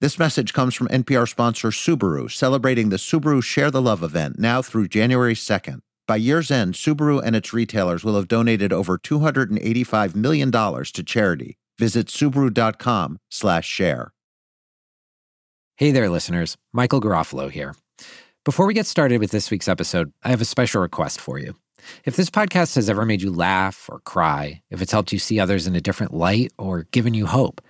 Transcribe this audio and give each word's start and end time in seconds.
This 0.00 0.16
message 0.16 0.52
comes 0.52 0.76
from 0.76 0.86
NPR 0.88 1.28
sponsor 1.28 1.70
Subaru, 1.70 2.30
celebrating 2.30 2.90
the 2.90 2.98
Subaru 2.98 3.42
Share 3.42 3.68
the 3.68 3.82
Love 3.82 4.04
event 4.04 4.38
now 4.38 4.62
through 4.62 4.86
January 4.86 5.34
2nd. 5.34 5.80
By 6.06 6.14
year's 6.14 6.52
end, 6.52 6.74
Subaru 6.74 7.20
and 7.20 7.34
its 7.34 7.52
retailers 7.52 8.04
will 8.04 8.14
have 8.14 8.28
donated 8.28 8.72
over 8.72 8.96
$285 8.96 10.14
million 10.14 10.52
to 10.52 11.02
charity. 11.02 11.58
Visit 11.80 12.06
Subaru.com 12.06 13.18
slash 13.28 13.66
share. 13.66 14.12
Hey 15.74 15.90
there, 15.90 16.08
listeners. 16.08 16.56
Michael 16.72 17.00
Garofalo 17.00 17.50
here. 17.50 17.74
Before 18.44 18.66
we 18.68 18.74
get 18.74 18.86
started 18.86 19.18
with 19.18 19.32
this 19.32 19.50
week's 19.50 19.66
episode, 19.66 20.12
I 20.22 20.28
have 20.28 20.40
a 20.40 20.44
special 20.44 20.80
request 20.80 21.20
for 21.20 21.40
you. 21.40 21.56
If 22.04 22.14
this 22.14 22.30
podcast 22.30 22.76
has 22.76 22.88
ever 22.88 23.04
made 23.04 23.22
you 23.22 23.32
laugh 23.32 23.88
or 23.90 23.98
cry, 23.98 24.62
if 24.70 24.80
it's 24.80 24.92
helped 24.92 25.12
you 25.12 25.18
see 25.18 25.40
others 25.40 25.66
in 25.66 25.74
a 25.74 25.80
different 25.80 26.14
light 26.14 26.52
or 26.56 26.84
given 26.92 27.14
you 27.14 27.26
hope, 27.26 27.60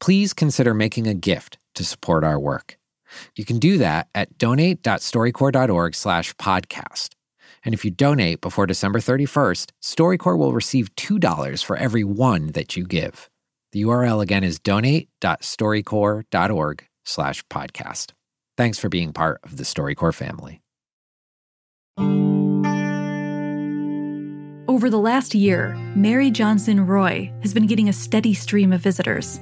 please 0.00 0.32
consider 0.32 0.72
making 0.72 1.06
a 1.06 1.12
gift 1.12 1.58
to 1.74 1.84
support 1.84 2.24
our 2.24 2.38
work. 2.38 2.78
You 3.36 3.44
can 3.44 3.58
do 3.58 3.76
that 3.78 4.08
at 4.14 4.38
donate.storycorps.org 4.38 5.94
slash 5.94 6.34
podcast. 6.36 7.10
And 7.64 7.74
if 7.74 7.84
you 7.84 7.90
donate 7.90 8.40
before 8.40 8.66
December 8.66 9.00
31st, 9.00 9.70
StoryCorps 9.82 10.38
will 10.38 10.52
receive 10.52 10.94
$2 10.96 11.64
for 11.64 11.76
every 11.76 12.04
one 12.04 12.48
that 12.48 12.76
you 12.76 12.84
give. 12.84 13.30
The 13.72 13.80
URL 13.82 14.22
again 14.22 14.44
is 14.44 14.58
donate.storycorps.org 14.58 16.86
slash 17.04 17.46
podcast. 17.46 18.12
Thanks 18.56 18.78
for 18.78 18.88
being 18.88 19.12
part 19.12 19.40
of 19.42 19.56
the 19.56 19.64
StoryCorps 19.64 20.14
family. 20.14 20.60
Over 24.68 24.88
the 24.90 24.98
last 24.98 25.34
year, 25.34 25.74
Mary 25.94 26.30
Johnson 26.30 26.86
Roy 26.86 27.32
has 27.42 27.52
been 27.52 27.66
getting 27.66 27.88
a 27.88 27.92
steady 27.92 28.34
stream 28.34 28.72
of 28.72 28.80
visitors, 28.80 29.40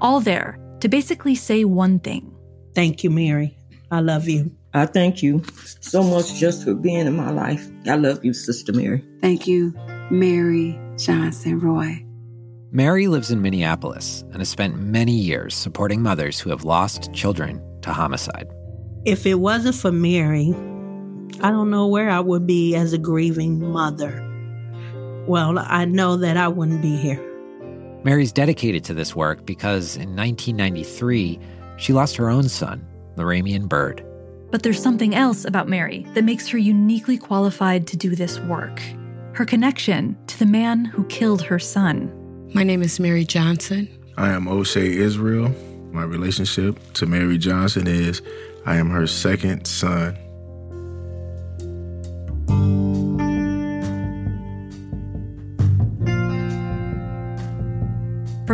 all 0.00 0.20
there 0.20 0.58
to 0.84 0.88
basically 0.90 1.34
say 1.34 1.64
one 1.64 1.98
thing 1.98 2.30
Thank 2.74 3.04
you, 3.04 3.10
Mary. 3.10 3.56
I 3.90 4.00
love 4.00 4.28
you. 4.28 4.50
I 4.74 4.84
thank 4.84 5.22
you 5.22 5.42
so 5.80 6.02
much 6.02 6.34
just 6.34 6.64
for 6.64 6.74
being 6.74 7.06
in 7.06 7.16
my 7.16 7.30
life. 7.30 7.66
I 7.86 7.94
love 7.94 8.22
you, 8.22 8.34
Sister 8.34 8.72
Mary. 8.72 9.02
Thank 9.22 9.46
you, 9.46 9.72
Mary 10.10 10.78
Johnson 10.98 11.58
Roy. 11.60 12.04
Mary 12.70 13.06
lives 13.06 13.30
in 13.30 13.40
Minneapolis 13.40 14.24
and 14.32 14.38
has 14.38 14.48
spent 14.50 14.78
many 14.78 15.12
years 15.12 15.54
supporting 15.54 16.02
mothers 16.02 16.38
who 16.38 16.50
have 16.50 16.64
lost 16.64 17.12
children 17.14 17.62
to 17.80 17.92
homicide. 17.92 18.48
If 19.06 19.24
it 19.24 19.36
wasn't 19.36 19.76
for 19.76 19.92
Mary, 19.92 20.52
I 21.40 21.50
don't 21.50 21.70
know 21.70 21.86
where 21.86 22.10
I 22.10 22.20
would 22.20 22.46
be 22.46 22.74
as 22.74 22.92
a 22.92 22.98
grieving 22.98 23.60
mother. 23.72 24.20
Well, 25.26 25.58
I 25.58 25.86
know 25.86 26.16
that 26.16 26.36
I 26.36 26.48
wouldn't 26.48 26.82
be 26.82 26.96
here. 26.96 27.33
Mary's 28.04 28.32
dedicated 28.32 28.84
to 28.84 28.94
this 28.94 29.16
work 29.16 29.46
because 29.46 29.96
in 29.96 30.14
1993, 30.14 31.40
she 31.78 31.92
lost 31.92 32.16
her 32.16 32.28
own 32.28 32.48
son, 32.48 32.86
Laramiun 33.16 33.68
Byrd. 33.68 34.04
But 34.50 34.62
there's 34.62 34.80
something 34.80 35.14
else 35.14 35.44
about 35.44 35.68
Mary 35.68 36.06
that 36.14 36.22
makes 36.22 36.46
her 36.48 36.58
uniquely 36.58 37.18
qualified 37.18 37.86
to 37.88 37.96
do 37.96 38.14
this 38.14 38.38
work 38.40 38.80
her 39.34 39.44
connection 39.44 40.16
to 40.28 40.38
the 40.38 40.46
man 40.46 40.84
who 40.84 41.04
killed 41.06 41.42
her 41.42 41.58
son. 41.58 42.08
My 42.54 42.62
name 42.62 42.82
is 42.82 43.00
Mary 43.00 43.24
Johnson. 43.24 43.88
I 44.16 44.30
am 44.30 44.44
Oshea 44.44 44.86
Israel. 44.86 45.52
My 45.90 46.04
relationship 46.04 46.78
to 46.94 47.06
Mary 47.06 47.36
Johnson 47.36 47.88
is 47.88 48.22
I 48.64 48.76
am 48.76 48.90
her 48.90 49.08
second 49.08 49.66
son. 49.66 50.16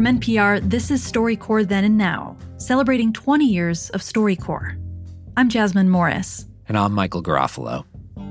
From 0.00 0.18
NPR, 0.18 0.62
this 0.62 0.90
is 0.90 1.04
StoryCorps 1.12 1.68
Then 1.68 1.84
and 1.84 1.98
Now, 1.98 2.34
celebrating 2.56 3.12
20 3.12 3.44
years 3.44 3.90
of 3.90 4.00
StoryCorps. 4.00 4.80
I'm 5.36 5.50
Jasmine 5.50 5.90
Morris. 5.90 6.46
And 6.68 6.78
I'm 6.78 6.94
Michael 6.94 7.22
Garofalo. 7.22 7.84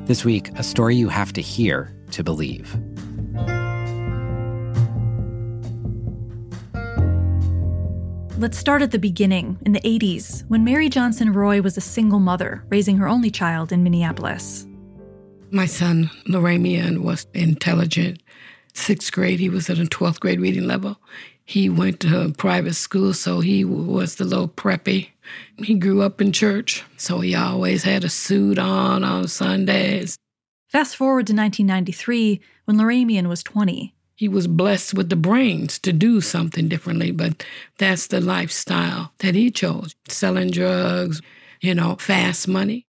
This 0.08 0.26
week, 0.26 0.50
a 0.58 0.64
story 0.64 0.96
you 0.96 1.10
have 1.10 1.32
to 1.34 1.44
hear 1.44 1.96
to 2.10 2.24
believe. 2.24 2.76
Let's 8.40 8.58
start 8.58 8.82
at 8.82 8.90
the 8.90 8.98
beginning, 9.00 9.60
in 9.64 9.74
the 9.74 9.82
80s, 9.82 10.46
when 10.48 10.64
Mary 10.64 10.90
Johnson 10.90 11.34
Roy 11.34 11.62
was 11.62 11.78
a 11.78 11.82
single 11.82 12.20
mother 12.20 12.64
raising 12.70 12.98
her 12.98 13.08
only 13.08 13.30
child 13.30 13.72
in 13.72 13.84
Minneapolis. 13.84 14.66
My 15.52 15.68
son, 15.68 16.10
Laramiun, 16.28 17.04
was 17.04 17.28
intelligent. 17.36 18.24
Sixth 18.74 19.12
grade, 19.12 19.40
he 19.40 19.50
was 19.50 19.70
at 19.70 19.78
a 19.78 19.84
12th 19.84 20.20
grade 20.20 20.40
reading 20.40 20.66
level. 20.66 21.00
He 21.50 21.68
went 21.68 22.00
to 22.02 22.26
a 22.26 22.32
private 22.32 22.76
school, 22.76 23.12
so 23.12 23.40
he 23.40 23.66
was 23.66 24.18
the 24.18 24.24
little 24.24 24.48
preppy. 24.48 25.10
He 25.58 25.74
grew 25.74 26.04
up 26.04 26.22
in 26.22 26.32
church, 26.32 26.84
so 26.96 27.22
he 27.22 27.34
always 27.34 27.82
had 27.82 28.04
a 28.04 28.10
suit 28.10 28.60
on 28.60 29.04
on 29.04 29.28
Sundays. 29.28 30.16
Fast 30.68 30.96
forward 30.96 31.26
to 31.26 31.34
1993, 31.34 32.40
when 32.66 32.78
Laramiun 32.78 33.28
was 33.28 33.42
20. 33.42 33.96
He 34.14 34.28
was 34.28 34.46
blessed 34.46 34.94
with 34.94 35.10
the 35.10 35.16
brains 35.16 35.80
to 35.80 35.92
do 35.92 36.22
something 36.22 36.70
differently, 36.70 37.10
but 37.10 37.44
that's 37.80 38.06
the 38.06 38.22
lifestyle 38.22 39.14
that 39.18 39.34
he 39.34 39.50
chose 39.50 39.96
selling 40.08 40.52
drugs, 40.52 41.20
you 41.62 41.74
know, 41.74 41.96
fast 41.96 42.48
money. 42.48 42.86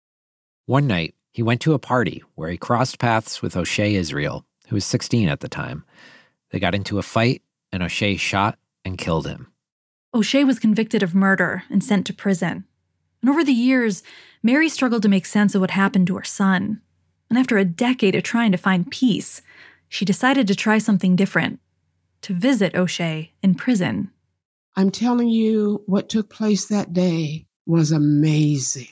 One 0.67 0.87
night, 0.87 1.15
he 1.33 1.43
went 1.43 1.63
to 1.63 1.73
a 1.73 1.79
party 1.79 2.23
where 2.35 2.51
he 2.51 2.59
crossed 2.59 2.99
paths 2.99 3.41
with 3.41 3.55
Oshea 3.55 3.95
Israel, 3.95 4.45
who 4.69 4.77
was 4.77 4.85
16 4.85 5.31
at 5.31 5.41
the 5.41 5.49
time. 5.49 5.83
They 6.51 6.61
got 6.61 6.75
into 6.75 6.99
a 6.99 7.03
fight, 7.03 7.41
and 7.73 7.83
Oshea 7.83 8.19
shot 8.19 8.59
and 8.85 8.99
killed 8.99 9.27
him. 9.27 9.49
Oshea 10.15 10.45
was 10.45 10.59
convicted 10.59 11.03
of 11.03 11.15
murder 11.15 11.63
and 11.71 11.85
sent 11.85 12.07
to 12.07 12.13
prison. 12.13 12.65
And 13.21 13.31
over 13.31 13.45
the 13.45 13.53
years, 13.53 14.03
Mary 14.43 14.69
struggled 14.69 15.03
to 15.03 15.09
make 15.09 15.27
sense 15.27 15.55
of 15.55 15.61
what 15.61 15.71
happened 15.73 16.07
to 16.09 16.17
her 16.17 16.25
son. 16.25 16.81
And 17.29 17.39
after 17.39 17.59
a 17.59 17.65
decade 17.65 18.15
of 18.15 18.23
trying 18.23 18.51
to 18.53 18.59
find 18.59 18.91
peace, 18.91 19.43
she 19.89 20.05
decided 20.05 20.47
to 20.49 20.55
try 20.55 20.79
something 20.79 21.17
different 21.17 21.61
to 22.23 22.35
visit 22.35 22.75
Oshea 22.75 23.31
in 23.43 23.55
prison. 23.55 24.11
I'm 24.77 24.91
telling 24.91 25.29
you, 25.29 25.83
what 25.87 26.09
took 26.09 26.29
place 26.29 26.67
that 26.67 26.93
day 26.93 27.47
was 27.67 27.93
amazing. 27.93 28.89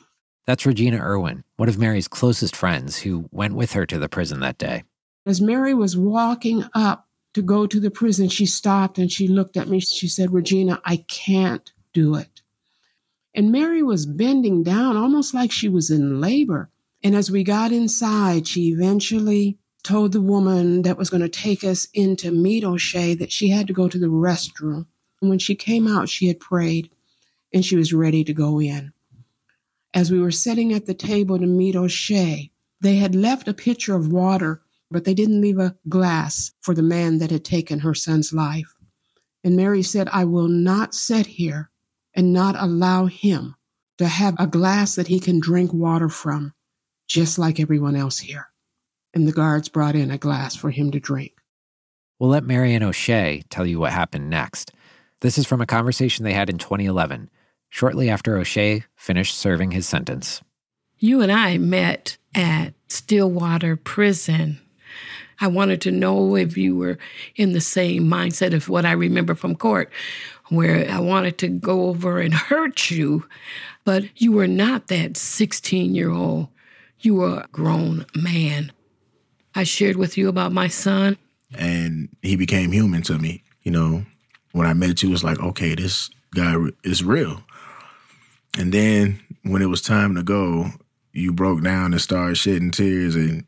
That's 0.47 0.65
Regina 0.65 0.99
Irwin, 0.99 1.45
one 1.57 1.69
of 1.69 1.79
Mary's 1.79 2.09
closest 2.09 2.57
friends 2.57 2.99
who 2.99 3.29
went 3.33 3.55
with 3.55 3.73
her 3.73 3.87
to 3.87 3.99
the 3.99 4.09
prison 4.09 4.41
that 4.41 4.59
day. 4.59 4.85
As 5.27 5.41
Mary 5.41 5.75
was 5.75 5.97
walking 5.97 6.65
up 6.75 7.08
to 7.35 7.43
go 7.43 7.67
to 7.67 7.81
the 7.81 7.91
prison, 7.91 8.29
she 8.29 8.47
stopped 8.47 8.99
and 8.99 9.11
she 9.11 9.29
looked 9.29 9.57
at 9.57 9.69
me. 9.69 9.81
She 9.81 10.09
said, 10.09 10.33
Regina, 10.33 10.81
I 10.85 11.05
can't 11.09 11.71
do 11.93 12.15
it. 12.15 12.43
And 13.35 13.53
Mary 13.53 13.83
was 13.83 14.07
bending 14.07 14.63
down 14.63 14.97
almost 14.97 15.35
like 15.35 15.53
she 15.53 15.69
was 15.69 15.91
in 15.91 16.21
labor. 16.21 16.71
And 17.03 17.15
as 17.15 17.31
we 17.31 17.45
got 17.45 17.71
inside, 17.71 18.49
she 18.49 18.69
eventually 18.69 19.59
told 19.85 20.13
the 20.13 20.21
woman 20.21 20.83
that 20.83 20.99
was 20.99 21.11
going 21.11 21.23
to 21.23 21.29
take 21.29 21.63
us 21.63 21.87
in 21.95 22.17
to 22.17 22.31
meet 22.31 22.65
Oshea 22.65 23.19
that 23.19 23.31
she 23.31 23.49
had 23.51 23.67
to 23.69 23.73
go 23.73 23.89
to 23.89 23.99
the 23.99 24.09
restroom. 24.09 24.87
And 25.21 25.31
when 25.31 25.39
she 25.39 25.55
came 25.55 25.87
out, 25.87 26.09
she 26.09 26.27
had 26.27 26.41
prayed 26.41 26.91
and 27.53 27.65
she 27.65 27.77
was 27.77 27.93
ready 27.93 28.25
to 28.25 28.33
go 28.33 28.61
in. 28.61 28.93
As 29.95 30.11
we 30.11 30.21
were 30.21 30.31
sitting 30.31 30.73
at 30.73 30.87
the 30.87 30.95
table 30.95 31.39
to 31.39 31.47
meet 31.47 31.75
Oshea, 31.75 32.51
they 32.81 32.97
had 32.97 33.15
left 33.15 33.49
a 33.49 33.55
pitcher 33.55 33.95
of 33.95 34.13
water, 34.13 34.63
but 34.91 35.05
they 35.05 35.15
didn't 35.15 35.41
leave 35.41 35.59
a 35.59 35.77
glass 35.89 36.53
for 36.61 36.75
the 36.75 36.83
man 36.83 37.19
that 37.19 37.31
had 37.31 37.45
taken 37.45 37.81
her 37.81 37.95
son's 37.95 38.33
life. 38.33 38.75
And 39.45 39.57
Mary 39.57 39.83
said, 39.83 40.09
I 40.13 40.25
will 40.25 40.49
not 40.49 40.95
sit 40.95 41.27
here 41.27 41.71
and 42.15 42.33
not 42.33 42.57
allow 42.59 43.07
him 43.07 43.55
to 43.99 44.09
have 44.09 44.35
a 44.39 44.47
glass 44.47 44.95
that 44.95 45.09
he 45.09 45.21
can 45.21 45.41
drink 45.41 45.73
water 45.73 46.09
from, 46.09 46.55
just 47.07 47.39
like 47.39 47.61
everyone 47.61 47.97
else 47.97 48.19
here 48.19 48.49
and 49.15 49.27
the 49.27 49.33
guards 49.33 49.69
brought 49.69 49.97
in 49.97 50.11
a 50.11 50.19
glass 50.19 50.55
for 50.55 50.71
him 50.71 50.91
to 50.91 51.01
drink. 51.01 51.33
We'll 52.19 52.31
let 52.31 52.45
Marion 52.45 52.83
Oshea 52.83 53.45
tell 53.49 53.67
you 53.67 53.79
what 53.79 53.93
happened 53.93 54.29
next. 54.29 54.73
This 55.21 55.39
is 55.39 55.47
from 55.47 55.61
a 55.61 55.67
conversation 55.67 56.25
they 56.25 56.33
had 56.33 56.51
in 56.51 56.59
2011, 56.59 57.31
shortly 57.69 58.09
after 58.09 58.37
Oshea 58.39 58.85
finished 58.97 59.37
serving 59.37 59.73
his 59.73 59.89
sentence. 59.89 60.43
You 60.99 61.21
and 61.21 61.31
I 61.31 61.59
met 61.59 62.17
at 62.35 62.75
Stillwater 62.89 63.77
Prison. 63.77 64.61
I 65.41 65.47
wanted 65.47 65.81
to 65.83 65.91
know 65.91 66.37
if 66.37 66.57
you 66.57 66.77
were 66.77 66.99
in 67.37 67.53
the 67.53 67.61
same 67.61 68.05
mindset 68.05 68.55
of 68.55 68.69
what 68.69 68.85
I 68.85 68.93
remember 68.93 69.35
from 69.35 69.55
court, 69.55 69.91
where 70.49 70.91
I 70.91 70.99
wanted 70.99 71.39
to 71.39 71.49
go 71.49 71.87
over 71.87 72.21
and 72.21 72.35
hurt 72.35 72.91
you, 72.91 73.27
but 73.85 74.05
you 74.21 74.33
were 74.33 74.49
not 74.49 74.89
that 74.89 75.17
16 75.17 75.95
year 75.95 76.11
old. 76.11 76.49
You 77.01 77.17
were 77.17 77.41
a 77.41 77.49
grown 77.53 78.07
man. 78.15 78.73
I 79.55 79.65
shared 79.65 79.97
with 79.97 80.19
you 80.19 80.29
about 80.29 80.53
my 80.53 80.69
son. 80.69 81.17
And 81.57 82.09
he 82.23 82.37
became 82.37 82.73
human 82.73 83.03
to 83.03 83.19
me. 83.19 83.45
You 83.63 83.73
know, 83.73 84.05
when 84.53 84.67
I 84.67 84.73
met 84.73 85.03
you, 85.03 85.09
it 85.09 85.13
was 85.13 85.25
like, 85.25 85.39
okay, 85.41 85.75
this 85.75 86.11
guy 86.35 86.57
is 86.85 87.03
real. 87.05 87.43
And 88.59 88.73
then 88.73 89.21
when 89.43 89.63
it 89.63 89.67
was 89.67 89.81
time 89.81 90.15
to 90.17 90.23
go, 90.23 90.71
you 91.13 91.33
broke 91.33 91.63
down 91.63 91.93
and 91.93 92.01
started 92.01 92.37
shedding 92.37 92.71
tears. 92.71 93.15
And 93.15 93.45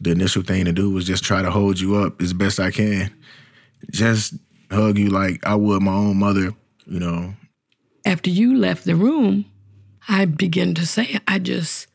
the 0.00 0.10
initial 0.10 0.42
thing 0.42 0.64
to 0.66 0.72
do 0.72 0.90
was 0.90 1.06
just 1.06 1.24
try 1.24 1.42
to 1.42 1.50
hold 1.50 1.80
you 1.80 1.96
up 1.96 2.20
as 2.20 2.32
best 2.32 2.60
I 2.60 2.70
can. 2.70 3.12
Just 3.90 4.34
hug 4.70 4.98
you 4.98 5.08
like 5.08 5.44
I 5.46 5.54
would 5.54 5.82
my 5.82 5.92
own 5.92 6.18
mother, 6.18 6.52
you 6.86 7.00
know. 7.00 7.34
after 8.06 8.30
you 8.30 8.56
left 8.56 8.84
the 8.84 8.94
room, 8.94 9.44
I 10.08 10.24
began 10.24 10.74
to 10.74 10.86
say, 10.86 11.18
I 11.26 11.40
just 11.40 11.88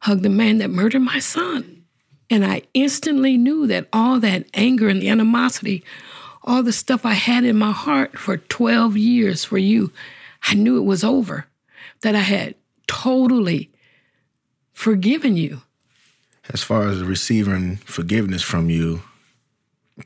hugged 0.00 0.24
the 0.24 0.28
man 0.28 0.58
that 0.58 0.70
murdered 0.70 1.00
my 1.00 1.20
son. 1.20 1.84
And 2.28 2.44
I 2.44 2.62
instantly 2.74 3.38
knew 3.38 3.66
that 3.68 3.88
all 3.92 4.18
that 4.20 4.46
anger 4.54 4.88
and 4.88 5.00
the 5.00 5.08
animosity, 5.08 5.84
all 6.42 6.62
the 6.62 6.72
stuff 6.72 7.06
I 7.06 7.12
had 7.12 7.44
in 7.44 7.56
my 7.56 7.70
heart 7.70 8.18
for 8.18 8.36
12 8.38 8.96
years 8.96 9.44
for 9.44 9.58
you, 9.58 9.92
I 10.48 10.54
knew 10.54 10.78
it 10.78 10.84
was 10.84 11.04
over, 11.04 11.46
that 12.00 12.16
I 12.16 12.20
had 12.20 12.56
totally 12.88 13.70
forgiven 14.72 15.36
you. 15.36 15.62
As 16.52 16.62
far 16.62 16.88
as 16.88 17.02
receiving 17.02 17.76
forgiveness 17.76 18.42
from 18.42 18.68
you, 18.68 19.02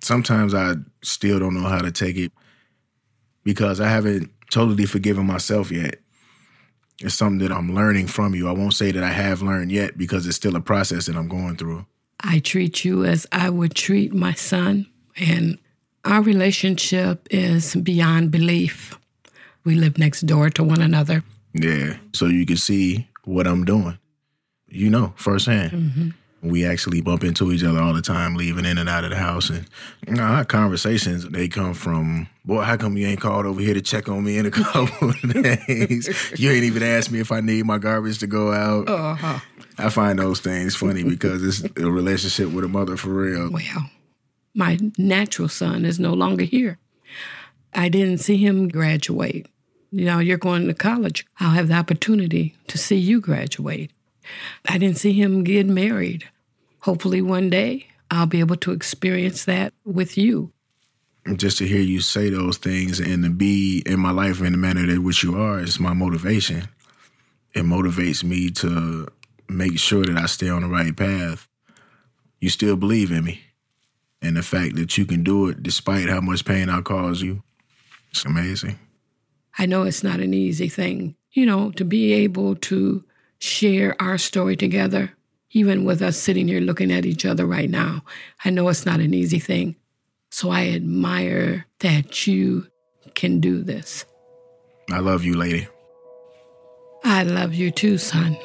sometimes 0.01 0.55
I 0.55 0.75
still 1.03 1.39
don't 1.39 1.55
know 1.55 1.69
how 1.69 1.81
to 1.81 1.91
take 1.91 2.17
it 2.17 2.33
because 3.43 3.81
I 3.81 3.89
haven't 3.89 4.31
totally 4.51 4.87
forgiven 4.87 5.27
myself 5.27 5.71
yet. 5.71 5.97
It's 7.01 7.15
something 7.15 7.47
that 7.47 7.55
I'm 7.55 7.75
learning 7.75 8.07
from 8.07 8.35
you. 8.35 8.49
I 8.49 8.53
won't 8.53 8.75
say 8.75 8.91
that 8.91 9.03
I 9.03 9.11
have 9.11 9.43
learned 9.43 9.71
yet 9.71 9.99
because 9.99 10.27
it's 10.27 10.37
still 10.37 10.57
a 10.57 10.61
process 10.61 11.07
that 11.07 11.17
I'm 11.17 11.29
going 11.29 11.57
through. 11.57 11.85
I 12.21 12.39
treat 12.39 12.85
you 12.85 13.05
as 13.05 13.27
I 13.33 13.51
would 13.51 13.75
treat 13.75 14.15
my 14.15 14.33
son, 14.33 14.87
and 15.17 15.59
our 16.05 16.23
relationship 16.23 17.27
is 17.31 17.75
beyond 17.75 18.31
belief. 18.31 18.99
We 19.65 19.75
live 19.75 19.99
next 19.99 20.23
door 20.23 20.49
to 20.51 20.65
one 20.65 20.81
another. 20.81 21.23
Yeah. 21.53 21.97
So 22.15 22.27
you 22.27 22.47
can 22.47 22.57
see 22.57 23.09
what 23.25 23.47
I'm 23.47 23.65
doing. 23.65 23.99
You 24.69 24.91
know, 24.91 25.13
firsthand. 25.17 25.73
Mm-hmm. 25.73 26.11
We 26.43 26.65
actually 26.65 27.01
bump 27.01 27.25
into 27.25 27.51
each 27.51 27.65
other 27.65 27.81
all 27.81 27.93
the 27.93 28.03
time, 28.03 28.35
leaving 28.35 28.65
in 28.65 28.79
and 28.79 28.89
out 28.89 29.05
of 29.05 29.11
the 29.11 29.17
house. 29.17 29.51
And 29.51 29.67
you 30.07 30.15
know, 30.15 30.23
our 30.23 30.45
conversations, 30.45 31.29
they 31.29 31.49
come 31.49 31.75
from, 31.75 32.29
boy, 32.45 32.63
how 32.63 32.77
come 32.77 32.97
you 32.97 33.07
ain't 33.07 33.21
called 33.21 33.47
over 33.47 33.61
here 33.61 33.75
to 33.75 33.81
check 33.81 34.09
on 34.09 34.23
me 34.23 34.39
in 34.39 34.47
a 34.47 34.51
couple 34.53 35.11
of 35.11 35.43
days? 35.43 36.35
you 36.39 36.51
ain't 36.51 36.65
even 36.65 36.83
asked 36.83 37.11
me 37.11 37.21
if 37.21 37.33
I 37.33 37.41
need 37.41 37.65
my 37.65 37.79
garbage 37.79 38.19
to 38.19 38.27
go 38.27 38.53
out. 38.53 38.89
Uh-huh. 38.89 39.39
I 39.79 39.89
find 39.91 40.19
those 40.19 40.41
things 40.41 40.77
funny 40.77 41.03
because 41.03 41.43
it's 41.43 41.79
a 41.79 41.91
relationship 41.91 42.51
with 42.51 42.65
a 42.65 42.69
mother 42.69 42.97
for 42.97 43.11
real. 43.11 43.51
Well, 43.51 43.91
my 44.55 44.79
natural 44.97 45.49
son 45.49 45.85
is 45.85 45.99
no 45.99 46.15
longer 46.15 46.45
here. 46.45 46.79
I 47.75 47.89
didn't 47.91 48.19
see 48.19 48.39
him 48.39 48.69
graduate. 48.69 49.49
You 49.91 50.07
know, 50.07 50.19
you're 50.19 50.39
going 50.39 50.67
to 50.67 50.75
college. 50.75 51.27
I'll 51.39 51.51
have 51.51 51.69
the 51.69 51.75
opportunity 51.75 52.57
to 52.69 52.79
see 52.79 52.97
you 52.97 53.21
graduate. 53.21 53.91
I 54.69 54.79
didn't 54.79 54.99
see 54.99 55.13
him 55.13 55.45
get 55.45 55.67
married. 55.67 56.29
Hopefully, 56.81 57.21
one 57.21 57.51
day 57.51 57.89
I'll 58.11 58.27
be 58.27 58.41
able 58.41 58.57
to 58.57 58.73
experience 58.73 59.45
that 59.45 59.73
with 59.85 60.17
you. 60.17 60.53
Just 61.35 61.59
to 61.59 61.67
hear 61.67 61.81
you 61.81 62.01
say 62.01 62.31
those 62.31 62.57
things 62.57 63.01
and 63.01 63.25
to 63.25 63.31
be 63.31 63.83
in 63.85 63.99
my 63.99 64.13
life 64.13 64.41
in 64.41 64.53
the 64.53 64.59
manner 64.59 64.87
that 64.87 65.03
which 65.03 65.25
you 65.25 65.37
are 65.37 65.59
is 65.59 65.81
my 65.81 65.93
motivation. 65.93 66.69
It 67.53 67.65
motivates 67.65 68.23
me 68.23 68.51
to 68.51 69.09
make 69.49 69.79
sure 69.79 70.05
that 70.05 70.17
I 70.17 70.27
stay 70.27 70.49
on 70.49 70.63
the 70.63 70.69
right 70.69 70.97
path. 70.97 71.49
You 72.41 72.49
still 72.49 72.77
believe 72.77 73.11
in 73.11 73.25
me. 73.25 73.41
And 74.23 74.37
the 74.37 74.43
fact 74.43 74.77
that 74.77 74.97
you 74.97 75.05
can 75.05 75.25
do 75.25 75.49
it 75.49 75.63
despite 75.63 76.09
how 76.09 76.21
much 76.21 76.45
pain 76.45 76.69
I 76.69 76.81
cause 76.81 77.23
you, 77.23 77.43
it's 78.11 78.25
amazing. 78.25 78.79
I 79.59 79.67
know 79.67 79.83
it's 79.83 80.03
not 80.03 80.21
an 80.21 80.35
easy 80.35 80.69
thing, 80.69 81.17
you 81.33 81.47
know, 81.47 81.71
to 81.73 81.85
be 81.85 82.13
able 82.13 82.57
to 82.57 83.05
share 83.39 84.01
our 84.01 84.19
story 84.19 84.57
together 84.57 85.13
even 85.57 85.85
with 85.85 86.03
us 86.03 86.19
sitting 86.19 86.49
here 86.49 86.61
looking 86.61 86.93
at 86.93 87.07
each 87.07 87.25
other 87.25 87.47
right 87.47 87.71
now. 87.71 88.03
I 88.45 88.51
know 88.51 88.69
it's 88.69 88.85
not 88.85 89.01
an 89.01 89.15
easy 89.15 89.39
thing. 89.39 89.75
So 90.31 90.51
I 90.51 90.69
admire 90.69 91.65
that 91.79 92.27
you 92.27 92.67
can 93.15 93.41
do 93.41 93.63
this. 93.63 94.05
I 94.93 94.99
love 94.99 95.25
you, 95.25 95.35
lady. 95.35 95.67
I 97.05 97.23
love 97.23 97.55
you 97.55 97.71
too, 97.71 97.97
son. 97.97 98.37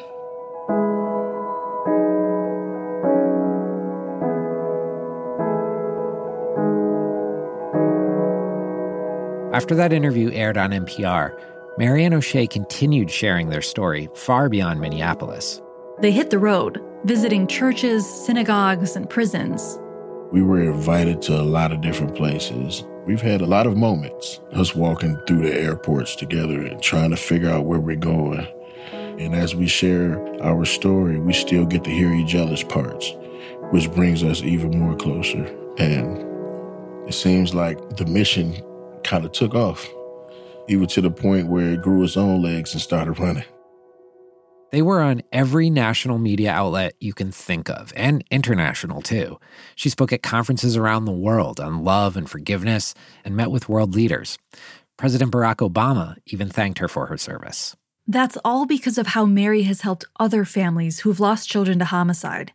After 9.53 9.75
that 9.75 9.91
interview 9.91 10.31
aired 10.31 10.57
on 10.57 10.71
NPR, 10.71 11.37
Mary 11.77 12.03
and 12.03 12.13
Oshea 12.13 12.49
continued 12.49 13.09
sharing 13.09 13.49
their 13.49 13.61
story 13.61 14.09
far 14.13 14.49
beyond 14.49 14.81
Minneapolis. 14.81 15.61
They 15.99 16.11
hit 16.11 16.29
the 16.29 16.37
road, 16.37 16.81
visiting 17.05 17.47
churches, 17.47 18.05
synagogues, 18.05 18.97
and 18.97 19.09
prisons. 19.09 19.79
We 20.31 20.41
were 20.41 20.61
invited 20.61 21.21
to 21.23 21.39
a 21.39 21.43
lot 21.43 21.71
of 21.71 21.81
different 21.81 22.15
places. 22.15 22.83
We've 23.05 23.21
had 23.21 23.41
a 23.41 23.45
lot 23.45 23.67
of 23.67 23.77
moments, 23.77 24.41
us 24.51 24.75
walking 24.75 25.17
through 25.25 25.43
the 25.43 25.53
airports 25.53 26.15
together 26.15 26.61
and 26.61 26.81
trying 26.81 27.11
to 27.11 27.17
figure 27.17 27.49
out 27.49 27.65
where 27.65 27.79
we're 27.79 27.95
going. 27.95 28.45
And 28.91 29.33
as 29.33 29.55
we 29.55 29.67
share 29.67 30.19
our 30.43 30.65
story, 30.65 31.19
we 31.19 31.31
still 31.31 31.65
get 31.65 31.85
to 31.85 31.89
hear 31.89 32.13
each 32.13 32.35
other's 32.35 32.63
parts, 32.63 33.13
which 33.71 33.89
brings 33.91 34.23
us 34.23 34.41
even 34.41 34.77
more 34.77 34.95
closer. 34.95 35.45
And 35.77 36.17
it 37.07 37.13
seems 37.13 37.55
like 37.55 37.95
the 37.95 38.05
mission 38.05 38.61
kind 39.03 39.23
of 39.23 39.31
took 39.31 39.55
off, 39.55 39.89
even 40.67 40.87
to 40.87 41.01
the 41.01 41.11
point 41.11 41.47
where 41.47 41.73
it 41.73 41.81
grew 41.81 42.03
its 42.03 42.17
own 42.17 42.41
legs 42.41 42.73
and 42.73 42.81
started 42.81 43.19
running. 43.19 43.45
They 44.71 44.81
were 44.81 45.01
on 45.01 45.21
every 45.33 45.69
national 45.69 46.17
media 46.17 46.51
outlet 46.51 46.93
you 47.01 47.13
can 47.13 47.29
think 47.31 47.69
of, 47.69 47.91
and 47.95 48.23
international 48.31 49.01
too. 49.01 49.37
She 49.75 49.89
spoke 49.89 50.13
at 50.13 50.23
conferences 50.23 50.77
around 50.77 51.05
the 51.05 51.11
world 51.11 51.59
on 51.59 51.83
love 51.83 52.15
and 52.15 52.29
forgiveness 52.29 52.93
and 53.25 53.35
met 53.35 53.51
with 53.51 53.67
world 53.67 53.93
leaders. 53.93 54.37
President 54.97 55.31
Barack 55.31 55.57
Obama 55.57 56.15
even 56.27 56.47
thanked 56.49 56.79
her 56.79 56.87
for 56.87 57.07
her 57.07 57.17
service. 57.17 57.75
That's 58.07 58.37
all 58.45 58.65
because 58.65 58.97
of 58.97 59.07
how 59.07 59.25
Mary 59.25 59.63
has 59.63 59.81
helped 59.81 60.05
other 60.19 60.45
families 60.45 60.99
who've 60.99 61.19
lost 61.19 61.49
children 61.49 61.79
to 61.79 61.85
homicide. 61.85 62.53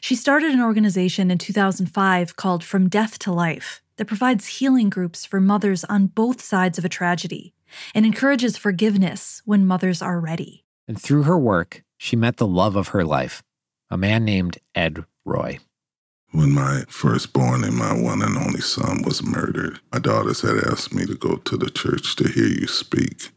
She 0.00 0.14
started 0.14 0.52
an 0.52 0.60
organization 0.60 1.30
in 1.30 1.38
2005 1.38 2.36
called 2.36 2.64
From 2.64 2.88
Death 2.88 3.18
to 3.20 3.32
Life 3.32 3.82
that 3.96 4.06
provides 4.06 4.58
healing 4.58 4.90
groups 4.90 5.24
for 5.24 5.40
mothers 5.40 5.84
on 5.84 6.06
both 6.06 6.40
sides 6.40 6.78
of 6.78 6.84
a 6.84 6.88
tragedy 6.88 7.54
and 7.94 8.04
encourages 8.04 8.56
forgiveness 8.56 9.42
when 9.44 9.66
mothers 9.66 10.02
are 10.02 10.20
ready. 10.20 10.64
And 10.86 11.00
through 11.00 11.24
her 11.24 11.38
work, 11.38 11.82
she 11.96 12.16
met 12.16 12.36
the 12.36 12.46
love 12.46 12.76
of 12.76 12.88
her 12.88 13.04
life, 13.04 13.42
a 13.90 13.96
man 13.96 14.24
named 14.24 14.58
Ed 14.74 15.04
Roy. 15.24 15.58
When 16.32 16.52
my 16.52 16.84
firstborn 16.88 17.62
and 17.62 17.76
my 17.76 17.94
one 17.94 18.20
and 18.20 18.36
only 18.36 18.60
son 18.60 19.02
was 19.04 19.22
murdered, 19.22 19.78
my 19.92 20.00
daughters 20.00 20.40
had 20.40 20.56
asked 20.66 20.92
me 20.92 21.06
to 21.06 21.14
go 21.14 21.36
to 21.36 21.56
the 21.56 21.70
church 21.70 22.16
to 22.16 22.28
hear 22.28 22.46
you 22.46 22.66
speak. 22.66 23.30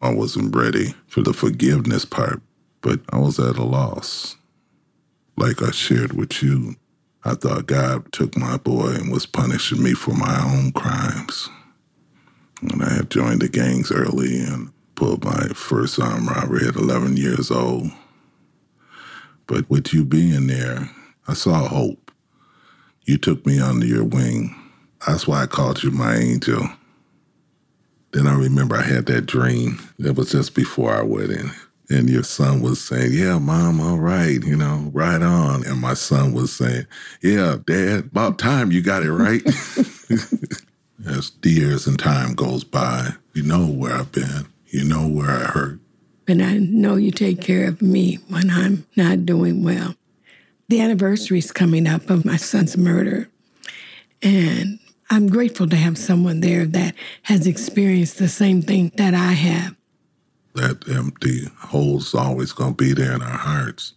I 0.00 0.12
wasn't 0.14 0.56
ready 0.56 0.94
for 1.06 1.20
the 1.20 1.34
forgiveness 1.34 2.04
part, 2.06 2.40
but 2.80 3.00
I 3.10 3.18
was 3.18 3.38
at 3.38 3.58
a 3.58 3.64
loss. 3.64 4.36
Like 5.42 5.60
I 5.60 5.72
shared 5.72 6.12
with 6.12 6.40
you, 6.40 6.76
I 7.24 7.34
thought 7.34 7.66
God 7.66 8.12
took 8.12 8.36
my 8.36 8.58
boy 8.58 8.90
and 8.90 9.10
was 9.10 9.26
punishing 9.26 9.82
me 9.82 9.92
for 9.92 10.12
my 10.14 10.40
own 10.40 10.70
crimes. 10.70 11.48
And 12.60 12.80
I 12.80 12.90
had 12.94 13.10
joined 13.10 13.42
the 13.42 13.48
gangs 13.48 13.90
early 13.90 14.38
and 14.38 14.70
pulled 14.94 15.24
my 15.24 15.48
first 15.48 15.98
armed 15.98 16.28
robbery 16.28 16.68
at 16.68 16.76
11 16.76 17.16
years 17.16 17.50
old. 17.50 17.90
But 19.48 19.68
with 19.68 19.92
you 19.92 20.04
being 20.04 20.46
there, 20.46 20.88
I 21.26 21.34
saw 21.34 21.66
hope. 21.66 22.12
You 23.02 23.18
took 23.18 23.44
me 23.44 23.58
under 23.58 23.84
your 23.84 24.04
wing. 24.04 24.54
That's 25.04 25.26
why 25.26 25.42
I 25.42 25.46
called 25.46 25.82
you 25.82 25.90
my 25.90 26.14
angel. 26.14 26.68
Then 28.12 28.28
I 28.28 28.34
remember 28.36 28.76
I 28.76 28.82
had 28.82 29.06
that 29.06 29.26
dream. 29.26 29.80
It 29.98 30.14
was 30.14 30.30
just 30.30 30.54
before 30.54 30.92
our 30.92 31.04
wedding. 31.04 31.50
And 31.90 32.08
your 32.08 32.22
son 32.22 32.62
was 32.62 32.80
saying, 32.80 33.12
Yeah, 33.12 33.38
mom, 33.38 33.80
all 33.80 33.98
right, 33.98 34.42
you 34.42 34.56
know, 34.56 34.90
right 34.92 35.20
on. 35.20 35.66
And 35.66 35.80
my 35.80 35.94
son 35.94 36.32
was 36.32 36.52
saying, 36.52 36.86
Yeah, 37.22 37.56
dad, 37.66 38.06
about 38.06 38.38
time 38.38 38.72
you 38.72 38.82
got 38.82 39.02
it 39.02 39.12
right. 39.12 39.42
As 41.06 41.32
the 41.42 41.50
years 41.50 41.86
and 41.86 41.98
time 41.98 42.34
goes 42.34 42.64
by, 42.64 43.10
you 43.34 43.42
know 43.42 43.66
where 43.66 43.92
I've 43.92 44.12
been. 44.12 44.46
You 44.66 44.84
know 44.84 45.08
where 45.08 45.30
I 45.30 45.44
hurt. 45.44 45.80
And 46.28 46.42
I 46.42 46.58
know 46.58 46.96
you 46.96 47.10
take 47.10 47.40
care 47.40 47.68
of 47.68 47.82
me 47.82 48.16
when 48.28 48.50
I'm 48.50 48.86
not 48.96 49.26
doing 49.26 49.64
well. 49.64 49.94
The 50.68 50.80
anniversary 50.80 51.38
is 51.38 51.50
coming 51.50 51.86
up 51.86 52.08
of 52.08 52.24
my 52.24 52.36
son's 52.36 52.76
murder. 52.76 53.28
And 54.22 54.78
I'm 55.10 55.28
grateful 55.28 55.68
to 55.68 55.76
have 55.76 55.98
someone 55.98 56.40
there 56.40 56.64
that 56.66 56.94
has 57.22 57.46
experienced 57.46 58.18
the 58.18 58.28
same 58.28 58.62
thing 58.62 58.92
that 58.96 59.14
I 59.14 59.32
have. 59.32 59.76
That 60.54 60.86
empty 60.88 61.46
hole's 61.58 62.14
always 62.14 62.52
going 62.52 62.74
to 62.74 62.84
be 62.84 62.92
there 62.92 63.12
in 63.12 63.22
our 63.22 63.38
hearts. 63.38 63.94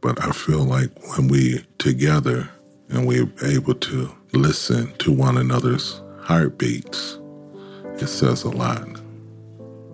But 0.00 0.22
I 0.22 0.32
feel 0.32 0.62
like 0.62 0.90
when 1.16 1.28
we 1.28 1.64
together 1.78 2.50
and 2.90 3.06
we're 3.06 3.32
able 3.42 3.74
to 3.74 4.14
listen 4.32 4.92
to 4.98 5.10
one 5.10 5.38
another's 5.38 6.02
heartbeats, 6.22 7.18
it 7.98 8.08
says 8.08 8.44
a 8.44 8.50
lot. 8.50 8.86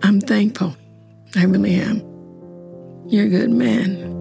I'm 0.03 0.19
thankful. 0.19 0.75
I 1.35 1.45
really 1.45 1.75
am. 1.75 1.99
You're 3.07 3.25
a 3.25 3.29
good 3.29 3.51
man. 3.51 4.20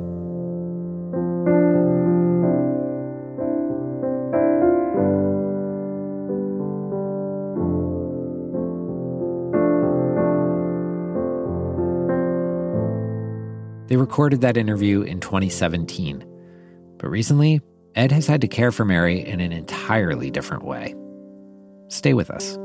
They 13.91 13.97
recorded 13.97 14.41
that 14.43 14.57
interview 14.57 15.03
in 15.03 15.19
2017. 15.19 16.25
But 16.99 17.09
recently, 17.11 17.61
Ed 17.97 18.13
has 18.13 18.29
had 18.29 18.41
to 18.43 18.49
care 18.49 18.71
for 18.71 18.85
Mary 18.85 19.21
in 19.21 19.41
an 19.41 19.51
entirely 19.51 20.31
different 20.31 20.65
way. 20.65 20.95
Stay 21.89 22.15
with 22.15 22.31
us. 22.31 22.57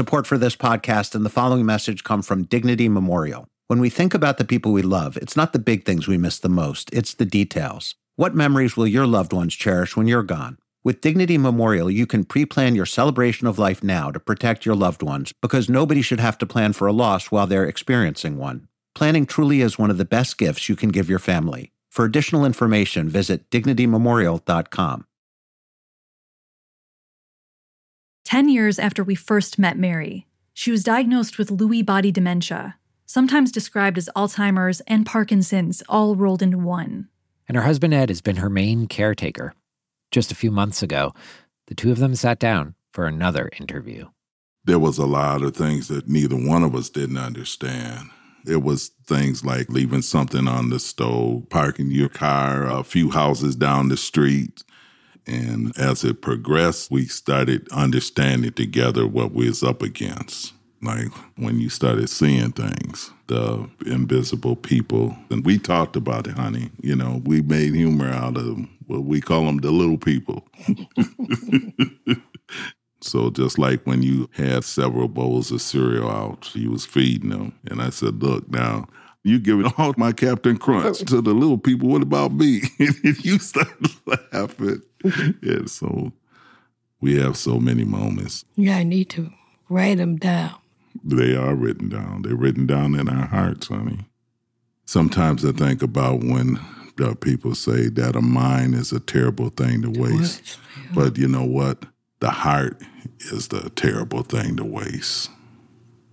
Support 0.00 0.26
for 0.26 0.38
this 0.38 0.56
podcast 0.56 1.14
and 1.14 1.26
the 1.26 1.28
following 1.28 1.66
message 1.66 2.04
come 2.04 2.22
from 2.22 2.44
Dignity 2.44 2.88
Memorial. 2.88 3.46
When 3.66 3.80
we 3.80 3.90
think 3.90 4.14
about 4.14 4.38
the 4.38 4.46
people 4.46 4.72
we 4.72 4.80
love, 4.80 5.18
it's 5.18 5.36
not 5.36 5.52
the 5.52 5.58
big 5.58 5.84
things 5.84 6.08
we 6.08 6.16
miss 6.16 6.38
the 6.38 6.48
most, 6.48 6.88
it's 6.94 7.12
the 7.12 7.26
details. 7.26 7.96
What 8.16 8.34
memories 8.34 8.78
will 8.78 8.86
your 8.86 9.06
loved 9.06 9.34
ones 9.34 9.54
cherish 9.54 9.98
when 9.98 10.06
you're 10.06 10.22
gone? 10.22 10.56
With 10.82 11.02
Dignity 11.02 11.36
Memorial, 11.36 11.90
you 11.90 12.06
can 12.06 12.24
pre 12.24 12.46
plan 12.46 12.74
your 12.74 12.86
celebration 12.86 13.46
of 13.46 13.58
life 13.58 13.84
now 13.84 14.10
to 14.10 14.18
protect 14.18 14.64
your 14.64 14.74
loved 14.74 15.02
ones 15.02 15.34
because 15.42 15.68
nobody 15.68 16.00
should 16.00 16.18
have 16.18 16.38
to 16.38 16.46
plan 16.46 16.72
for 16.72 16.88
a 16.88 16.94
loss 16.94 17.26
while 17.26 17.46
they're 17.46 17.66
experiencing 17.66 18.38
one. 18.38 18.68
Planning 18.94 19.26
truly 19.26 19.60
is 19.60 19.78
one 19.78 19.90
of 19.90 19.98
the 19.98 20.06
best 20.06 20.38
gifts 20.38 20.70
you 20.70 20.76
can 20.76 20.88
give 20.88 21.10
your 21.10 21.18
family. 21.18 21.72
For 21.90 22.06
additional 22.06 22.46
information, 22.46 23.10
visit 23.10 23.50
dignitymemorial.com. 23.50 25.04
10 28.30 28.48
years 28.48 28.78
after 28.78 29.02
we 29.02 29.16
first 29.16 29.58
met 29.58 29.76
Mary, 29.76 30.24
she 30.54 30.70
was 30.70 30.84
diagnosed 30.84 31.36
with 31.36 31.50
Lewy 31.50 31.84
body 31.84 32.12
dementia, 32.12 32.76
sometimes 33.04 33.50
described 33.50 33.98
as 33.98 34.08
Alzheimer's 34.14 34.80
and 34.82 35.04
Parkinson's 35.04 35.82
all 35.88 36.14
rolled 36.14 36.40
into 36.40 36.56
one. 36.56 37.08
And 37.48 37.56
her 37.56 37.64
husband 37.64 37.92
Ed 37.92 38.08
has 38.08 38.20
been 38.20 38.36
her 38.36 38.48
main 38.48 38.86
caretaker. 38.86 39.52
Just 40.12 40.30
a 40.30 40.36
few 40.36 40.52
months 40.52 40.80
ago, 40.80 41.12
the 41.66 41.74
two 41.74 41.90
of 41.90 41.98
them 41.98 42.14
sat 42.14 42.38
down 42.38 42.76
for 42.92 43.04
another 43.04 43.50
interview. 43.58 44.06
There 44.62 44.78
was 44.78 44.96
a 44.96 45.06
lot 45.06 45.42
of 45.42 45.56
things 45.56 45.88
that 45.88 46.06
neither 46.06 46.36
one 46.36 46.62
of 46.62 46.76
us 46.76 46.88
didn't 46.88 47.18
understand. 47.18 48.10
It 48.46 48.62
was 48.62 48.92
things 49.08 49.44
like 49.44 49.70
leaving 49.70 50.02
something 50.02 50.46
on 50.46 50.70
the 50.70 50.78
stove, 50.78 51.48
parking 51.50 51.90
your 51.90 52.08
car 52.08 52.64
a 52.64 52.84
few 52.84 53.10
houses 53.10 53.56
down 53.56 53.88
the 53.88 53.96
street, 53.96 54.62
and 55.26 55.76
as 55.78 56.04
it 56.04 56.22
progressed, 56.22 56.90
we 56.90 57.06
started 57.06 57.68
understanding 57.72 58.52
together 58.52 59.06
what 59.06 59.32
we 59.32 59.48
was 59.48 59.62
up 59.62 59.82
against. 59.82 60.52
Like 60.82 61.08
when 61.36 61.60
you 61.60 61.68
started 61.68 62.08
seeing 62.08 62.52
things, 62.52 63.10
the 63.26 63.68
invisible 63.86 64.56
people. 64.56 65.16
And 65.30 65.44
we 65.44 65.58
talked 65.58 65.94
about 65.94 66.26
it, 66.26 66.34
honey. 66.34 66.70
You 66.80 66.96
know, 66.96 67.20
we 67.24 67.42
made 67.42 67.74
humor 67.74 68.08
out 68.08 68.36
of 68.36 68.44
them. 68.44 68.76
Well, 68.88 69.02
we 69.02 69.20
call 69.20 69.44
them 69.44 69.58
the 69.58 69.70
little 69.70 69.98
people. 69.98 70.48
so 73.02 73.30
just 73.30 73.58
like 73.58 73.86
when 73.86 74.02
you 74.02 74.30
had 74.32 74.64
several 74.64 75.08
bowls 75.08 75.52
of 75.52 75.60
cereal 75.60 76.10
out, 76.10 76.50
you 76.54 76.70
was 76.70 76.86
feeding 76.86 77.30
them. 77.30 77.52
And 77.70 77.82
I 77.82 77.90
said, 77.90 78.22
look, 78.22 78.48
now 78.50 78.88
you 79.22 79.38
giving 79.38 79.70
all 79.76 79.94
my 79.96 80.12
Captain 80.12 80.56
Crunch 80.56 81.02
oh. 81.02 81.04
to 81.04 81.20
the 81.20 81.34
little 81.34 81.58
people. 81.58 81.88
What 81.88 82.02
about 82.02 82.32
me? 82.32 82.62
and 82.78 83.24
you 83.24 83.38
started 83.38 83.90
laughing. 84.06 84.82
and 85.42 85.70
so 85.70 86.12
we 87.00 87.18
have 87.18 87.36
so 87.36 87.58
many 87.58 87.84
moments. 87.84 88.44
Yeah, 88.56 88.76
I 88.76 88.82
need 88.82 89.10
to 89.10 89.30
write 89.68 89.98
them 89.98 90.16
down. 90.16 90.56
They 91.04 91.34
are 91.34 91.54
written 91.54 91.88
down. 91.88 92.22
They're 92.22 92.34
written 92.34 92.66
down 92.66 92.94
in 92.94 93.08
our 93.08 93.26
hearts, 93.26 93.68
honey. 93.68 94.00
Sometimes 94.84 95.44
I 95.44 95.52
think 95.52 95.82
about 95.82 96.20
when 96.20 96.58
the 96.96 97.14
people 97.14 97.54
say 97.54 97.88
that 97.88 98.16
a 98.16 98.20
mind 98.20 98.74
is 98.74 98.92
a 98.92 99.00
terrible 99.00 99.50
thing 99.50 99.82
to 99.82 99.90
waste. 99.90 100.58
But 100.94 101.16
you 101.16 101.28
know 101.28 101.44
what? 101.44 101.84
The 102.18 102.30
heart 102.30 102.82
is 103.32 103.48
the 103.48 103.70
terrible 103.70 104.22
thing 104.22 104.56
to 104.56 104.64
waste. 104.64 105.30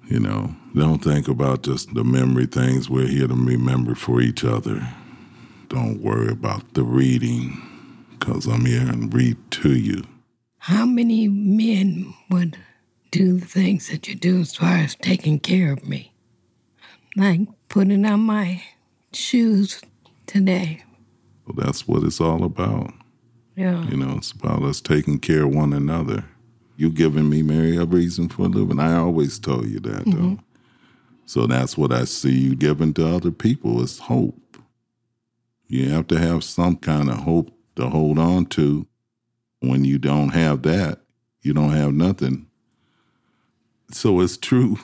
You 0.10 0.20
know, 0.20 0.56
don't 0.74 1.04
think 1.04 1.28
about 1.28 1.64
just 1.64 1.94
the 1.94 2.04
memory 2.04 2.46
things. 2.46 2.90
We're 2.90 3.08
here 3.08 3.28
to 3.28 3.34
remember 3.34 3.94
for 3.96 4.22
each 4.22 4.46
other. 4.46 4.88
Don't 5.68 6.02
worry 6.02 6.30
about 6.30 6.76
the 6.76 6.84
reading, 6.84 7.62
because 8.20 8.46
I'm 8.48 8.66
here 8.66 8.88
and 8.88 9.14
read 9.14 9.38
to 9.52 9.74
you. 9.74 10.04
How 10.60 10.86
many 10.86 11.28
men 11.28 12.14
would 12.30 12.58
do 13.12 13.40
the 13.40 13.46
things 13.46 13.90
that 13.90 14.08
you 14.08 14.16
do 14.16 14.42
as 14.42 14.56
far 14.56 14.78
as 14.78 14.96
taking 14.96 15.40
care 15.40 15.72
of 15.72 15.88
me? 15.88 16.14
Like 17.16 17.42
putting 17.70 18.06
on 18.06 18.22
my 18.22 18.64
shoes 19.14 19.82
today. 20.26 20.84
Well, 21.46 21.66
that's 21.66 21.88
what 21.88 22.04
it's 22.04 22.22
all 22.22 22.44
about. 22.44 22.94
Yeah. 23.56 23.86
You 23.88 23.98
know, 23.98 24.18
it's 24.18 24.32
about 24.32 24.64
us 24.64 24.82
taking 24.82 25.20
care 25.20 25.46
of 25.46 25.56
one 25.56 25.74
another. 25.74 26.26
You 26.76 26.92
giving 26.92 27.30
me, 27.30 27.42
Mary, 27.42 27.76
a 27.78 27.86
reason 27.86 28.30
for 28.30 28.44
living. 28.48 28.80
I 28.80 28.96
always 28.98 29.40
told 29.40 29.68
you 29.68 29.80
that, 29.80 30.06
though. 30.06 30.12
Mm-hmm. 30.12 30.44
So 31.26 31.48
that's 31.48 31.78
what 31.78 31.92
I 31.92 32.04
see 32.06 32.38
you 32.38 32.56
giving 32.56 32.94
to 32.94 33.08
other 33.08 33.32
people 33.32 33.82
is 33.82 34.00
hope. 34.00 34.58
You 35.68 35.90
have 35.90 36.08
to 36.08 36.20
have 36.20 36.44
some 36.44 36.78
kind 36.78 37.10
of 37.10 37.18
hope 37.18 37.52
to 37.78 37.90
hold 37.90 38.20
on 38.20 38.46
to. 38.48 38.86
When 39.60 39.86
you 39.86 39.98
don't 39.98 40.30
have 40.30 40.62
that, 40.64 41.00
you 41.42 41.54
don't 41.54 41.72
have 41.72 41.94
nothing. 41.94 42.46
So 43.92 44.20
it's 44.20 44.38
true. 44.38 44.78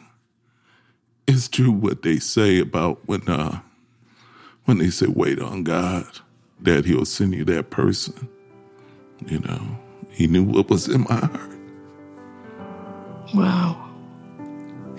It's 1.28 1.48
true 1.48 1.72
what 1.72 2.02
they 2.02 2.18
say 2.18 2.60
about 2.60 3.00
when 3.06 3.28
uh 3.30 3.60
when 4.66 4.78
they 4.80 4.90
say 4.90 5.08
wait 5.08 5.40
on 5.40 5.64
God, 5.64 6.06
that 6.62 6.86
he'll 6.86 7.06
send 7.06 7.34
you 7.34 7.44
that 7.46 7.70
person. 7.70 8.30
You 9.28 9.40
know, 9.40 9.80
he 10.10 10.28
knew 10.28 10.44
what 10.44 10.70
was 10.70 10.88
in 10.88 11.02
my 11.02 11.16
heart. 11.16 11.52
Wow. 13.34 13.90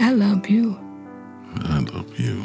I 0.00 0.12
love 0.12 0.48
you. 0.48 0.78
I 1.56 1.78
love 1.78 2.18
you. 2.18 2.44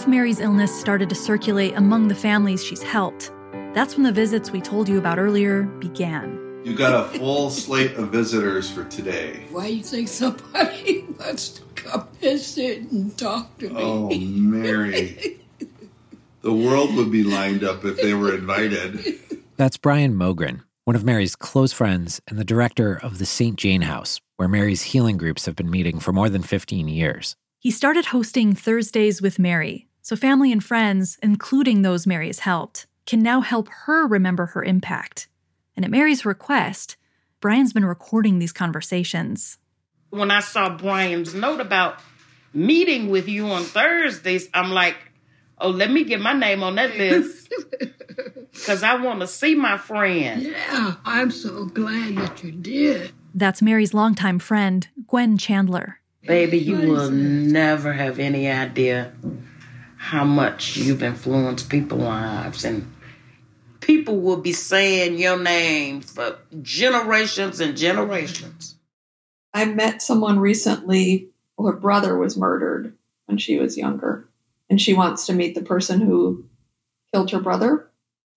Of 0.00 0.08
Mary's 0.08 0.40
illness 0.40 0.78
started 0.80 1.10
to 1.10 1.14
circulate 1.14 1.74
among 1.76 2.08
the 2.08 2.14
families 2.14 2.64
she's 2.64 2.82
helped, 2.82 3.30
that's 3.74 3.96
when 3.96 4.02
the 4.04 4.12
visits 4.12 4.50
we 4.50 4.60
told 4.60 4.88
you 4.88 4.96
about 4.96 5.18
earlier 5.18 5.64
began. 5.64 6.62
You 6.64 6.74
got 6.74 7.14
a 7.14 7.18
full 7.18 7.50
slate 7.50 7.92
of 7.96 8.08
visitors 8.08 8.70
for 8.70 8.84
today. 8.86 9.44
Why 9.50 9.66
do 9.66 9.76
you 9.76 9.82
think 9.82 10.08
somebody 10.08 11.04
wants 11.18 11.50
to 11.50 11.62
come 11.74 12.08
visit 12.18 12.90
and 12.90 13.16
talk 13.18 13.58
to 13.58 13.68
me? 13.68 13.74
Oh, 13.76 14.08
Mary. 14.18 15.38
the 16.40 16.52
world 16.52 16.94
would 16.94 17.10
be 17.10 17.22
lined 17.22 17.62
up 17.62 17.84
if 17.84 18.00
they 18.00 18.14
were 18.14 18.34
invited. 18.34 19.18
That's 19.58 19.76
Brian 19.76 20.14
Mogren, 20.14 20.62
one 20.84 20.96
of 20.96 21.04
Mary's 21.04 21.36
close 21.36 21.72
friends 21.72 22.22
and 22.26 22.38
the 22.38 22.44
director 22.44 22.94
of 22.94 23.18
the 23.18 23.26
St. 23.26 23.56
Jane 23.56 23.82
House, 23.82 24.18
where 24.36 24.48
Mary's 24.48 24.82
healing 24.82 25.18
groups 25.18 25.44
have 25.44 25.56
been 25.56 25.70
meeting 25.70 26.00
for 26.00 26.12
more 26.12 26.30
than 26.30 26.42
15 26.42 26.88
years. 26.88 27.36
He 27.58 27.70
started 27.70 28.06
hosting 28.06 28.54
Thursdays 28.54 29.20
with 29.20 29.38
Mary, 29.38 29.86
so 30.10 30.16
family 30.16 30.50
and 30.50 30.64
friends, 30.64 31.20
including 31.22 31.82
those 31.82 32.04
Mary 32.04 32.26
has 32.26 32.40
helped, 32.40 32.88
can 33.06 33.22
now 33.22 33.42
help 33.42 33.68
her 33.84 34.08
remember 34.08 34.46
her 34.46 34.64
impact. 34.64 35.28
And 35.76 35.84
at 35.84 35.90
Mary's 35.92 36.24
request, 36.24 36.96
Brian's 37.40 37.72
been 37.72 37.84
recording 37.84 38.40
these 38.40 38.50
conversations. 38.50 39.58
When 40.08 40.32
I 40.32 40.40
saw 40.40 40.76
Brian's 40.76 41.32
note 41.32 41.60
about 41.60 42.00
meeting 42.52 43.08
with 43.08 43.28
you 43.28 43.46
on 43.50 43.62
Thursdays, 43.62 44.48
I'm 44.52 44.72
like, 44.72 44.96
oh, 45.58 45.70
let 45.70 45.92
me 45.92 46.02
get 46.02 46.20
my 46.20 46.32
name 46.32 46.64
on 46.64 46.74
that 46.74 46.96
list 46.96 47.48
because 48.52 48.82
I 48.82 48.96
want 48.96 49.20
to 49.20 49.28
see 49.28 49.54
my 49.54 49.78
friend. 49.78 50.42
Yeah, 50.42 50.96
I'm 51.04 51.30
so 51.30 51.66
glad 51.66 52.16
that 52.16 52.42
you 52.42 52.50
did. 52.50 53.12
That's 53.32 53.62
Mary's 53.62 53.94
longtime 53.94 54.40
friend, 54.40 54.88
Gwen 55.06 55.38
Chandler. 55.38 56.00
Baby, 56.26 56.58
you 56.58 56.78
will 56.78 57.12
never 57.12 57.92
have 57.92 58.18
any 58.18 58.48
idea 58.50 59.12
how 60.00 60.24
much 60.24 60.78
you've 60.78 61.02
influenced 61.02 61.68
people's 61.68 62.00
lives. 62.00 62.64
And 62.64 62.90
people 63.80 64.18
will 64.18 64.38
be 64.38 64.54
saying 64.54 65.18
your 65.18 65.38
name 65.38 66.00
for 66.00 66.38
generations 66.62 67.60
and 67.60 67.76
generations. 67.76 68.78
I 69.52 69.66
met 69.66 70.00
someone 70.00 70.38
recently, 70.40 71.28
her 71.58 71.76
brother 71.76 72.16
was 72.16 72.34
murdered 72.34 72.96
when 73.26 73.36
she 73.36 73.58
was 73.58 73.76
younger, 73.76 74.26
and 74.70 74.80
she 74.80 74.94
wants 74.94 75.26
to 75.26 75.34
meet 75.34 75.54
the 75.54 75.62
person 75.62 76.00
who 76.00 76.46
killed 77.12 77.30
her 77.32 77.40
brother. 77.40 77.90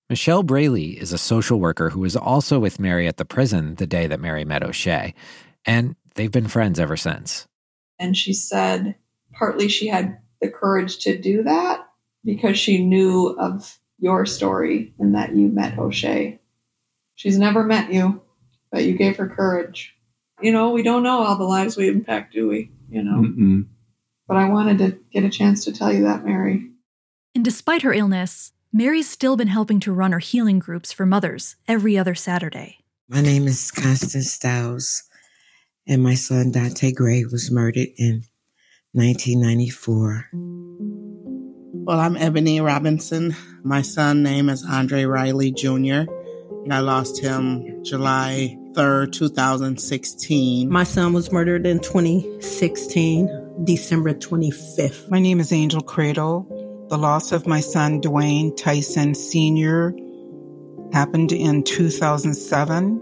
Michelle 0.10 0.44
Braley 0.44 1.00
is 1.00 1.14
a 1.14 1.18
social 1.18 1.62
worker 1.62 1.92
who 1.92 2.02
was 2.02 2.18
also 2.18 2.60
with 2.60 2.78
Mary 2.78 3.08
at 3.08 3.16
the 3.16 3.24
prison 3.24 3.76
the 3.76 3.88
day 3.88 4.06
that 4.06 4.20
Mary 4.20 4.44
met 4.44 4.64
Oshea, 4.64 5.14
and 5.66 5.96
they've 6.16 6.30
been 6.30 6.50
friends 6.50 6.78
ever 6.78 6.98
since. 6.98 7.48
And 7.98 8.18
she 8.18 8.34
said 8.34 8.96
partly 9.32 9.70
she 9.70 9.88
had 9.88 10.20
the 10.44 10.50
courage 10.50 10.98
to 11.00 11.18
do 11.18 11.44
that 11.44 11.88
because 12.26 12.60
she 12.60 12.84
knew 12.84 13.30
of 13.40 13.80
your 13.98 14.26
story 14.26 14.94
and 15.00 15.16
that 15.16 15.34
you 15.34 15.48
met 15.48 15.78
Oshea. 15.78 16.38
She's 17.16 17.40
never 17.40 17.64
met 17.64 17.94
you, 17.94 18.22
but 18.70 18.84
you 18.84 18.98
gave 18.98 19.16
her 19.18 19.30
courage. 19.30 19.96
You 20.42 20.52
know, 20.52 20.72
we 20.72 20.84
don't 20.84 21.04
know 21.04 21.24
all 21.24 21.38
the 21.38 21.46
lives 21.46 21.78
we 21.78 21.88
impact, 21.88 22.34
do 22.34 22.50
we? 22.50 22.72
You 22.90 23.04
know? 23.04 23.22
Mm-mm. 23.22 23.68
But 24.28 24.38
I 24.38 24.50
wanted 24.50 24.80
to 24.80 25.00
get 25.14 25.24
a 25.24 25.30
chance 25.30 25.64
to 25.64 25.72
tell 25.72 25.94
you 25.94 26.04
that, 26.04 26.26
Mary. 26.26 26.70
And 27.34 27.46
despite 27.46 27.84
her 27.84 27.94
illness, 27.94 28.52
Mary's 28.74 29.10
still 29.10 29.38
been 29.38 29.48
helping 29.48 29.80
to 29.82 29.94
run 29.94 30.12
her 30.12 30.20
healing 30.20 30.60
groups 30.60 30.92
for 30.92 31.06
mothers 31.06 31.56
every 31.70 31.98
other 31.98 32.16
Saturday. 32.16 32.80
My 33.08 33.22
name 33.22 33.48
is 33.48 33.72
Constance 33.72 34.32
Stiles, 34.32 35.04
and 35.88 36.04
my 36.04 36.16
son 36.16 36.52
Dante 36.52 36.92
Gray 36.92 37.24
was 37.24 37.50
murdered 37.50 37.90
in 37.98 38.24
1994. 38.96 40.30
Well, 40.34 42.00
I'm 42.00 42.16
Ebony 42.16 42.62
Robinson. 42.62 43.36
My 43.64 43.82
son 43.82 44.22
name 44.22 44.50
is 44.50 44.64
Andre 44.64 45.06
Riley 45.06 45.52
Jr. 45.52 46.06
And 46.64 46.72
I 46.72 46.78
lost 46.80 47.20
him 47.20 47.84
July 47.84 48.56
3rd, 48.74 49.12
2016. 49.12 50.70
My 50.70 50.84
son 50.84 51.12
was 51.12 51.32
murdered 51.32 51.66
in 51.66 51.80
2016, 51.80 53.64
December 53.64 54.14
25th. 54.14 55.10
My 55.10 55.18
name 55.20 55.40
is 55.40 55.52
Angel 55.52 55.82
Cradle. 55.82 56.46
The 56.90 56.98
loss 57.00 57.32
of 57.32 57.48
my 57.48 57.62
son, 57.62 58.00
Dwayne 58.00 58.56
Tyson 58.56 59.16
Sr., 59.16 59.96
happened 60.92 61.32
in 61.32 61.64
2007, 61.64 63.02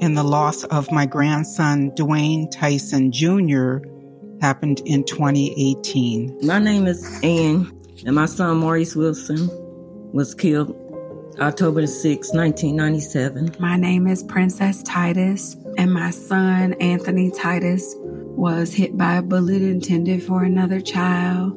and 0.00 0.18
the 0.18 0.24
loss 0.24 0.64
of 0.64 0.90
my 0.90 1.06
grandson, 1.06 1.92
Dwayne 1.92 2.50
Tyson 2.50 3.12
Jr., 3.12 3.78
happened 4.42 4.82
in 4.84 5.04
2018. 5.04 6.36
My 6.42 6.58
name 6.58 6.88
is 6.88 7.20
Ann, 7.22 7.72
and 8.04 8.16
my 8.16 8.26
son 8.26 8.56
Maurice 8.56 8.96
Wilson 8.96 9.48
was 10.12 10.34
killed 10.34 10.76
October 11.38 11.86
6, 11.86 12.34
1997. 12.34 13.54
My 13.60 13.76
name 13.76 14.08
is 14.08 14.24
Princess 14.24 14.82
Titus, 14.82 15.56
and 15.78 15.94
my 15.94 16.10
son 16.10 16.72
Anthony 16.74 17.30
Titus 17.30 17.94
was 17.96 18.74
hit 18.74 18.98
by 18.98 19.14
a 19.14 19.22
bullet 19.22 19.62
intended 19.62 20.24
for 20.24 20.42
another 20.42 20.80
child 20.80 21.56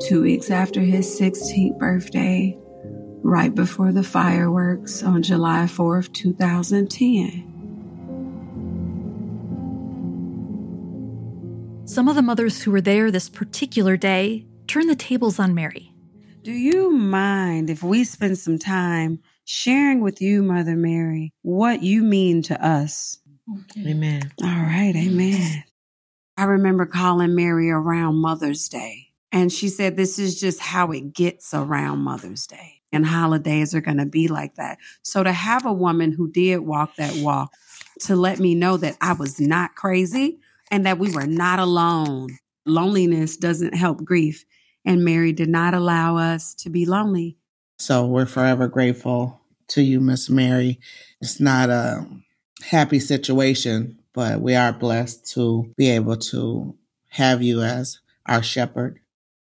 two 0.00 0.22
weeks 0.22 0.50
after 0.50 0.80
his 0.80 1.06
16th 1.06 1.78
birthday, 1.78 2.58
right 3.22 3.54
before 3.54 3.92
the 3.92 4.02
fireworks 4.02 5.04
on 5.04 5.22
July 5.22 5.66
4th, 5.66 6.12
2010. 6.12 7.49
Some 11.90 12.06
of 12.06 12.14
the 12.14 12.22
mothers 12.22 12.62
who 12.62 12.70
were 12.70 12.80
there 12.80 13.10
this 13.10 13.28
particular 13.28 13.96
day 13.96 14.46
turned 14.68 14.88
the 14.88 14.94
tables 14.94 15.40
on 15.40 15.56
Mary. 15.56 15.92
Do 16.44 16.52
you 16.52 16.92
mind 16.92 17.68
if 17.68 17.82
we 17.82 18.04
spend 18.04 18.38
some 18.38 18.60
time 18.60 19.18
sharing 19.44 20.00
with 20.00 20.22
you, 20.22 20.44
Mother 20.44 20.76
Mary, 20.76 21.32
what 21.42 21.82
you 21.82 22.04
mean 22.04 22.42
to 22.42 22.64
us? 22.64 23.18
Amen. 23.76 24.30
All 24.40 24.48
right, 24.48 24.94
amen. 24.94 25.64
I 26.36 26.44
remember 26.44 26.86
calling 26.86 27.34
Mary 27.34 27.70
around 27.72 28.20
Mother's 28.20 28.68
Day, 28.68 29.08
and 29.32 29.52
she 29.52 29.68
said, 29.68 29.96
This 29.96 30.16
is 30.20 30.38
just 30.38 30.60
how 30.60 30.92
it 30.92 31.12
gets 31.12 31.52
around 31.52 32.04
Mother's 32.04 32.46
Day. 32.46 32.82
And 32.92 33.04
holidays 33.04 33.74
are 33.74 33.80
going 33.80 33.98
to 33.98 34.06
be 34.06 34.28
like 34.28 34.54
that. 34.54 34.78
So 35.02 35.24
to 35.24 35.32
have 35.32 35.66
a 35.66 35.72
woman 35.72 36.12
who 36.12 36.30
did 36.30 36.58
walk 36.58 36.94
that 36.98 37.16
walk 37.16 37.52
to 38.02 38.14
let 38.14 38.38
me 38.38 38.54
know 38.54 38.76
that 38.76 38.96
I 39.00 39.14
was 39.14 39.40
not 39.40 39.74
crazy 39.74 40.38
and 40.70 40.86
that 40.86 40.98
we 40.98 41.10
were 41.12 41.26
not 41.26 41.58
alone. 41.58 42.38
Loneliness 42.66 43.36
doesn't 43.36 43.74
help 43.74 44.04
grief. 44.04 44.44
And 44.84 45.04
Mary 45.04 45.32
did 45.32 45.48
not 45.48 45.74
allow 45.74 46.16
us 46.16 46.54
to 46.56 46.70
be 46.70 46.86
lonely. 46.86 47.36
So 47.78 48.06
we're 48.06 48.26
forever 48.26 48.68
grateful 48.68 49.40
to 49.68 49.82
you, 49.82 50.00
Miss 50.00 50.30
Mary. 50.30 50.80
It's 51.20 51.40
not 51.40 51.68
a 51.70 52.06
happy 52.62 53.00
situation, 53.00 53.98
but 54.14 54.40
we 54.40 54.54
are 54.54 54.72
blessed 54.72 55.26
to 55.34 55.72
be 55.76 55.90
able 55.90 56.16
to 56.16 56.76
have 57.08 57.42
you 57.42 57.62
as 57.62 58.00
our 58.26 58.42
shepherd. 58.42 59.00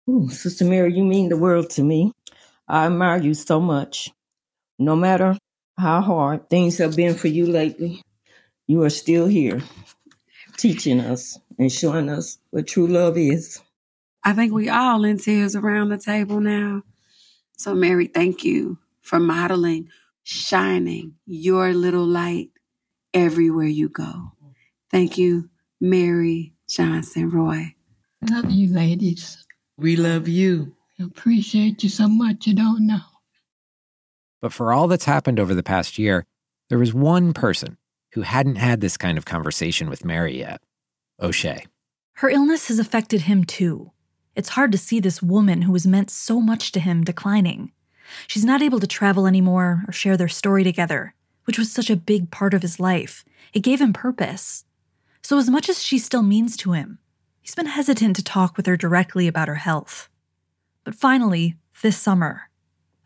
Ooh, 0.09 0.29
Sister 0.29 0.65
Mary, 0.65 0.95
you 0.95 1.05
mean 1.05 1.29
the 1.29 1.37
world 1.37 1.71
to 1.71 1.83
me. 1.83 2.13
I 2.69 2.87
admire 2.87 3.21
you 3.21 3.35
so 3.35 3.61
much. 3.61 4.11
No 4.79 4.97
matter 4.97 5.37
how 5.79 6.01
hard 6.01 6.49
things 6.49 6.79
have 6.79 6.97
been 6.97 7.15
for 7.15 7.29
you 7.29 7.47
lately, 7.47 8.03
you 8.67 8.83
are 8.83 8.91
still 8.91 9.27
here 9.27 9.63
teaching 10.57 11.01
us 11.01 11.39
and 11.59 11.71
showing 11.71 12.09
us 12.09 12.39
what 12.51 12.67
true 12.67 12.87
love 12.87 13.17
is. 13.17 13.61
I 14.25 14.33
think 14.33 14.53
we 14.53 14.69
all 14.69 15.05
in 15.05 15.19
tears 15.19 15.55
around 15.55 15.91
the 15.91 15.99
table 15.99 16.41
now. 16.41 16.83
So, 17.57 17.75
Mary, 17.75 18.07
thank 18.07 18.45
you 18.45 18.79
for 19.01 19.21
modeling, 19.21 19.89
shining 20.25 21.15
your 21.27 21.73
little 21.73 22.05
light 22.05 22.51
everywhere 23.15 23.67
you 23.67 23.89
go. 23.89 24.33
Thank 24.91 25.17
you, 25.17 25.49
Mary 25.81 26.55
Johnson 26.69 27.31
Roy. 27.31 27.75
Love 28.29 28.51
you, 28.51 28.75
ladies. 28.75 29.47
We 29.79 29.97
love 29.97 30.27
you. 30.29 30.75
Appreciate 31.01 31.83
you 31.83 31.89
so 31.89 32.09
much 32.09 32.47
you 32.47 32.55
don't 32.55 32.87
know. 32.87 33.01
But 34.41 34.53
for 34.53 34.73
all 34.73 34.89
that's 34.89 35.05
happened 35.05 35.39
over 35.39 35.55
the 35.55 35.63
past 35.63 35.99
year, 35.99 36.27
there 36.69 36.79
was 36.79 36.93
one 36.95 37.33
person 37.33 37.77
who 38.17 38.23
hadn't 38.23 38.57
had 38.57 38.81
this 38.81 38.97
kind 38.97 39.19
of 39.19 39.27
conversation 39.27 39.91
with 39.91 40.03
Mary 40.03 40.39
yet 40.39 40.63
Oshea. 41.21 41.67
Her 42.15 42.31
illness 42.31 42.69
has 42.69 42.79
affected 42.79 43.23
him 43.23 43.45
too. 43.45 43.93
It's 44.35 44.49
hard 44.49 44.73
to 44.73 44.79
see 44.79 45.01
this 45.01 45.23
woman 45.23 45.63
who 45.63 45.75
has 45.75 45.87
meant 45.87 46.11
so 46.11 46.41
much 46.41 46.73
to 46.73 46.81
him 46.81 47.05
declining. 47.05 47.73
She's 48.27 48.45
not 48.45 48.63
able 48.63 48.81
to 48.81 48.87
travel 48.87 49.27
anymore 49.27 49.83
or 49.87 49.93
share 49.93 50.17
their 50.17 50.29
story 50.29 50.65
together, 50.65 51.15
which 51.45 51.59
was 51.59 51.71
such 51.71 51.91
a 51.91 51.97
big 51.97 52.31
part 52.31 52.55
of 52.55 52.63
his 52.63 52.81
life. 52.81 53.23
It 53.53 53.61
gave 53.61 53.83
him 53.83 53.93
purpose. 53.93 54.65
So, 55.21 55.37
as 55.37 55.51
much 55.51 55.69
as 55.69 55.83
she 55.83 55.99
still 55.99 56.23
means 56.23 56.57
to 56.57 56.73
him, 56.73 56.99
he's 57.43 57.55
been 57.55 57.67
hesitant 57.67 58.17
to 58.17 58.25
talk 58.25 58.57
with 58.57 58.65
her 58.65 58.79
directly 58.79 59.29
about 59.29 59.49
her 59.49 59.57
health. 59.57 60.09
But 60.85 60.95
finally, 60.95 61.57
this 61.83 61.99
summer, 61.99 62.49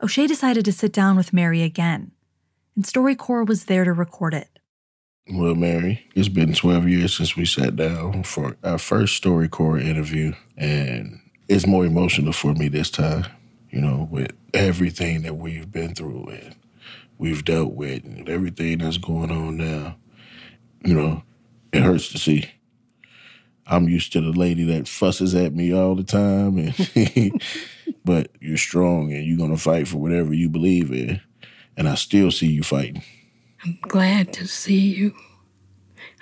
Oshea 0.01 0.29
decided 0.29 0.65
to 0.67 0.73
sit 0.73 0.93
down 0.93 1.17
with 1.17 1.33
Mary 1.33 1.63
again, 1.63 2.13
and 2.77 2.85
StoryCorps 2.85 3.49
was 3.49 3.65
there 3.65 3.85
to 3.85 3.93
record 3.93 4.35
it. 4.35 4.60
Well, 5.29 5.55
Mary, 5.55 6.07
it's 6.15 6.29
been 6.29 6.55
12 6.55 6.89
years 6.89 7.17
since 7.17 7.37
we 7.37 7.45
sat 7.45 7.77
down 7.77 8.25
for 8.25 8.57
our 8.65 8.79
first 8.79 9.23
StoryCorps 9.23 9.85
interview, 9.85 10.35
and 10.57 11.21
it's 11.49 11.67
more 11.67 11.85
emotional 11.87 12.33
for 12.33 12.53
me 12.55 12.69
this 12.69 12.91
time, 12.91 13.27
you 13.71 13.81
know, 13.81 14.09
with 14.11 14.33
everything 14.55 15.23
that 15.23 15.35
we've 15.37 15.71
been 15.71 15.95
through 15.95 16.27
and 16.29 16.57
we've 17.19 17.45
dealt 17.45 17.75
with 17.75 18.05
and 18.05 18.29
everything 18.29 18.79
that's 18.79 18.99
going 18.99 19.31
on 19.31 19.57
now. 19.57 19.97
You 20.85 20.95
know, 20.95 21.23
it 21.73 21.83
hurts 21.83 22.09
to 22.11 22.19
see. 22.19 22.51
I'm 23.67 23.89
used 23.89 24.13
to 24.15 24.21
the 24.21 24.33
lady 24.33 24.65
that 24.65 24.89
fusses 24.89 25.35
at 25.35 25.55
me 25.55 25.73
all 25.73 25.95
the 25.95 26.03
time, 26.03 26.59
and 26.59 27.43
but 28.05 28.31
you're 28.41 28.57
strong 28.57 29.13
and 29.13 29.25
you're 29.25 29.39
gonna 29.39 29.57
fight 29.57 29.87
for 29.89 29.99
whatever 29.99 30.35
you 30.35 30.49
believe 30.49 30.91
in, 30.93 31.21
and 31.77 31.89
I 31.89 31.95
still 31.95 32.31
see 32.33 32.49
you 32.49 32.63
fighting. 32.65 33.03
I'm 33.65 33.79
glad 33.83 34.33
to 34.35 34.47
see 34.47 34.79
you. 34.95 35.15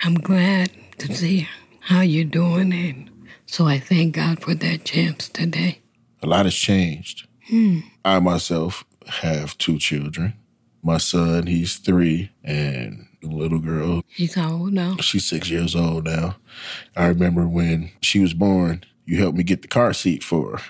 I'm 0.03 0.15
glad 0.15 0.71
to 0.99 1.13
see 1.13 1.47
how 1.79 2.01
you're 2.01 2.25
doing, 2.25 2.73
and 2.73 3.09
so 3.45 3.65
I 3.65 3.79
thank 3.79 4.15
God 4.15 4.41
for 4.41 4.53
that 4.55 4.83
chance 4.85 5.29
today. 5.29 5.79
A 6.21 6.27
lot 6.27 6.45
has 6.45 6.55
changed. 6.55 7.27
Hmm. 7.47 7.79
I 8.03 8.19
myself 8.19 8.83
have 9.07 9.57
two 9.57 9.77
children. 9.79 10.33
My 10.83 10.97
son, 10.97 11.47
he's 11.47 11.77
three, 11.77 12.31
and 12.43 13.07
the 13.21 13.29
little 13.29 13.59
girl, 13.59 14.03
He's 14.07 14.35
how 14.35 14.51
old 14.51 14.73
now? 14.73 14.95
she's 15.01 15.25
six 15.25 15.49
years 15.49 15.75
old 15.75 16.05
now. 16.05 16.37
I 16.95 17.07
remember 17.07 17.47
when 17.47 17.91
she 18.01 18.19
was 18.19 18.33
born, 18.33 18.83
you 19.05 19.17
helped 19.19 19.37
me 19.37 19.43
get 19.43 19.61
the 19.61 19.67
car 19.67 19.93
seat 19.93 20.23
for 20.23 20.57
her. 20.57 20.63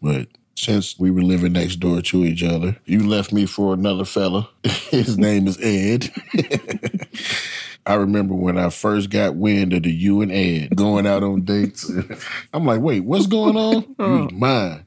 But 0.00 0.28
since 0.56 0.98
we 0.98 1.10
were 1.10 1.22
living 1.22 1.52
next 1.52 1.76
door 1.76 2.00
to 2.00 2.24
each 2.24 2.42
other, 2.42 2.76
you 2.86 3.06
left 3.06 3.32
me 3.32 3.46
for 3.46 3.74
another 3.74 4.04
fella. 4.04 4.48
His 4.64 5.16
name 5.16 5.46
is 5.46 5.60
Ed. 5.62 6.10
I 7.86 7.94
remember 7.94 8.34
when 8.34 8.58
I 8.58 8.70
first 8.70 9.10
got 9.10 9.36
wind 9.36 9.72
of 9.72 9.84
the 9.84 9.92
you 9.92 10.20
and 10.20 10.32
Ed 10.32 10.74
going 10.74 11.06
out 11.06 11.22
on 11.22 11.42
dates. 11.42 11.88
I'm 12.52 12.64
like, 12.64 12.80
wait, 12.80 13.00
what's 13.00 13.26
going 13.26 13.56
on? 13.56 13.82
You 13.82 13.94
oh. 14.00 14.28
mine. 14.32 14.84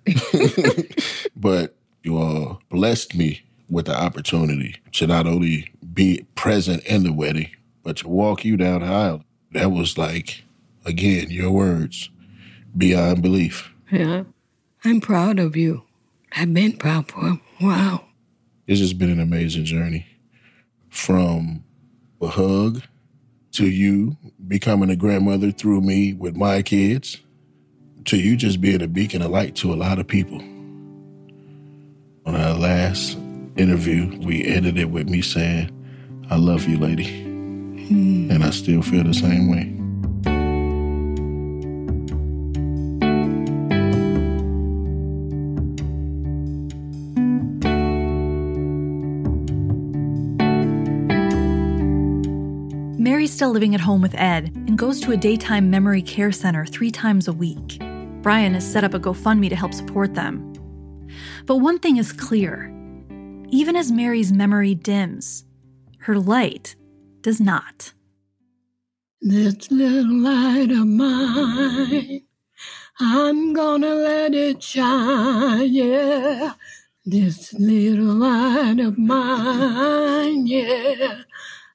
but 1.35 1.75
you 2.03 2.17
all 2.17 2.61
blessed 2.69 3.15
me 3.15 3.43
with 3.69 3.85
the 3.85 3.95
opportunity 3.95 4.75
to 4.93 5.07
not 5.07 5.27
only 5.27 5.71
be 5.93 6.25
present 6.35 6.83
in 6.85 7.03
the 7.03 7.13
wedding, 7.13 7.49
but 7.83 7.97
to 7.97 8.09
walk 8.09 8.43
you 8.43 8.57
down 8.57 8.81
the 8.81 8.87
aisle. 8.87 9.23
That 9.51 9.71
was 9.71 9.97
like, 9.97 10.43
again, 10.83 11.29
your 11.29 11.51
words, 11.51 12.09
beyond 12.75 13.21
belief. 13.21 13.71
Yeah. 13.91 14.23
I'm 14.83 15.01
proud 15.01 15.39
of 15.39 15.57
you. 15.57 15.83
I've 16.31 16.53
been 16.53 16.77
proud 16.77 17.11
for 17.11 17.27
a 17.27 17.41
while. 17.59 18.05
it's 18.67 18.79
just 18.79 18.97
been 18.97 19.09
an 19.09 19.19
amazing 19.19 19.65
journey 19.65 20.05
from 20.89 21.63
a 22.21 22.27
hug 22.27 22.83
to 23.51 23.67
you 23.67 24.15
becoming 24.47 24.89
a 24.89 24.95
grandmother 24.95 25.51
through 25.51 25.81
me 25.81 26.13
with 26.13 26.35
my 26.35 26.61
kids 26.61 27.17
to 28.05 28.17
you 28.17 28.37
just 28.37 28.61
being 28.61 28.81
a 28.81 28.87
beacon 28.87 29.21
of 29.21 29.31
light 29.31 29.55
to 29.55 29.73
a 29.73 29.75
lot 29.75 29.99
of 29.99 30.07
people. 30.07 30.39
On 32.25 32.35
our 32.35 32.53
last 32.53 33.17
interview, 33.57 34.17
we 34.21 34.45
ended 34.45 34.77
it 34.77 34.91
with 34.91 35.09
me 35.09 35.21
saying, 35.21 35.75
I 36.29 36.37
love 36.37 36.67
you, 36.67 36.77
lady. 36.77 37.05
Mm. 37.05 38.29
And 38.29 38.43
I 38.43 38.51
still 38.51 38.81
feel 38.81 39.03
the 39.03 39.13
same 39.13 39.49
way. 39.49 39.78
Mary's 53.09 53.33
still 53.33 53.49
living 53.49 53.73
at 53.73 53.81
home 53.81 54.03
with 54.03 54.13
Ed 54.13 54.51
and 54.67 54.77
goes 54.77 55.01
to 55.01 55.11
a 55.11 55.17
daytime 55.17 55.71
memory 55.71 56.03
care 56.03 56.31
center 56.31 56.63
three 56.63 56.91
times 56.91 57.27
a 57.27 57.33
week. 57.33 57.79
Brian 58.21 58.53
has 58.53 58.71
set 58.71 58.83
up 58.83 58.93
a 58.93 58.99
GoFundMe 58.99 59.49
to 59.49 59.55
help 59.55 59.73
support 59.73 60.13
them. 60.13 60.53
But 61.47 61.55
one 61.55 61.79
thing 61.79 61.97
is 61.97 62.13
clear 62.13 62.71
even 63.49 63.75
as 63.75 63.91
Mary's 63.91 64.31
memory 64.31 64.75
dims, 64.75 65.43
her 66.01 66.19
light 66.19 66.75
does 67.21 67.41
not. 67.41 67.93
This 69.21 69.71
little 69.71 70.21
light 70.21 70.69
of 70.69 70.85
mine, 70.85 72.21
I'm 72.99 73.53
gonna 73.53 73.95
let 73.95 74.35
it 74.35 74.61
shine, 74.61 75.73
yeah. 75.73 76.53
This 77.07 77.53
little 77.53 78.13
light 78.13 78.79
of 78.79 78.99
mine, 78.99 80.45
yeah. 80.45 81.23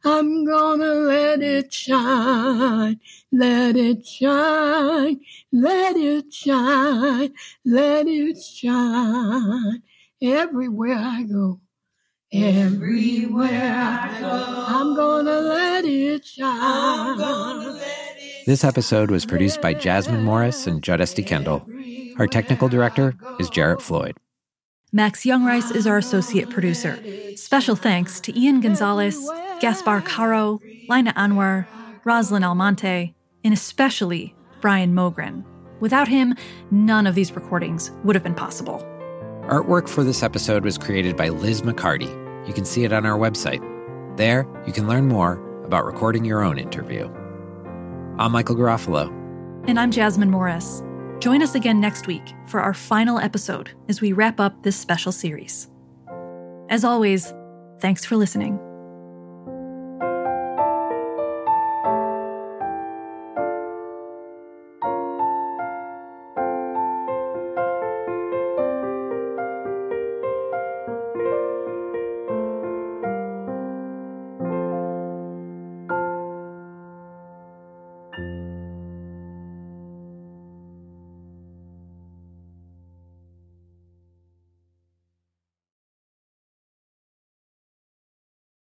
I'm 0.04 0.44
gonna 0.44 0.94
let 0.94 1.40
it 1.40 1.72
shine, 1.72 3.00
let 3.32 3.76
it 3.76 4.06
shine, 4.06 5.20
let 5.52 5.96
it 5.96 6.32
shine, 6.32 7.32
let 7.64 8.06
it 8.06 8.42
shine 8.42 9.82
everywhere 10.20 10.98
I 10.98 11.22
go. 11.22 11.60
Everywhere 12.32 13.48
I 13.74 14.20
go, 14.20 14.64
I'm 14.68 14.94
gonna 14.96 15.40
let 15.40 15.84
it 15.84 16.26
shine. 16.26 17.18
Let 17.18 18.16
it 18.18 18.34
this 18.46 18.62
episode 18.62 19.10
was 19.10 19.24
produced 19.24 19.62
by 19.62 19.72
Jasmine 19.72 20.22
Morris 20.22 20.66
and 20.66 20.82
Judd 20.82 21.00
Esty 21.00 21.22
Kendall. 21.22 21.66
Our 22.18 22.26
technical 22.26 22.68
director 22.68 23.14
is 23.40 23.48
Jarrett 23.48 23.80
Floyd. 23.80 24.18
Max 24.92 25.24
Jungreis 25.24 25.74
is 25.74 25.86
our 25.86 25.96
associate 25.96 26.50
producer. 26.50 27.02
Special 27.36 27.74
thanks 27.74 28.20
to 28.20 28.38
Ian 28.38 28.60
Gonzalez, 28.60 29.16
Gaspar 29.60 30.02
Caro, 30.02 30.60
Lina 30.88 31.12
Anwar, 31.14 31.66
Roslyn 32.04 32.44
Almonte, 32.44 33.14
and 33.44 33.54
especially 33.54 34.34
Brian 34.60 34.94
Mogren. 34.94 35.44
Without 35.80 36.08
him, 36.08 36.34
none 36.70 37.06
of 37.06 37.14
these 37.14 37.34
recordings 37.34 37.90
would 38.04 38.14
have 38.16 38.22
been 38.22 38.34
possible. 38.34 38.78
Artwork 39.48 39.88
for 39.88 40.02
this 40.04 40.22
episode 40.22 40.64
was 40.64 40.78
created 40.78 41.16
by 41.16 41.28
Liz 41.28 41.62
McCarty. 41.62 42.08
You 42.46 42.54
can 42.54 42.64
see 42.64 42.84
it 42.84 42.92
on 42.92 43.04
our 43.06 43.18
website. 43.18 43.62
There, 44.16 44.46
you 44.66 44.72
can 44.72 44.86
learn 44.86 45.08
more 45.08 45.42
about 45.64 45.84
recording 45.84 46.24
your 46.24 46.42
own 46.42 46.58
interview. 46.58 47.08
I'm 48.18 48.32
Michael 48.32 48.56
Garofalo. 48.56 49.08
And 49.68 49.78
I'm 49.78 49.90
Jasmine 49.90 50.30
Morris. 50.30 50.82
Join 51.20 51.42
us 51.42 51.54
again 51.54 51.80
next 51.80 52.06
week 52.06 52.34
for 52.46 52.60
our 52.60 52.74
final 52.74 53.18
episode 53.18 53.70
as 53.88 54.00
we 54.00 54.12
wrap 54.12 54.40
up 54.40 54.62
this 54.62 54.76
special 54.76 55.12
series. 55.12 55.68
As 56.70 56.84
always, 56.84 57.32
thanks 57.80 58.04
for 58.04 58.16
listening. 58.16 58.58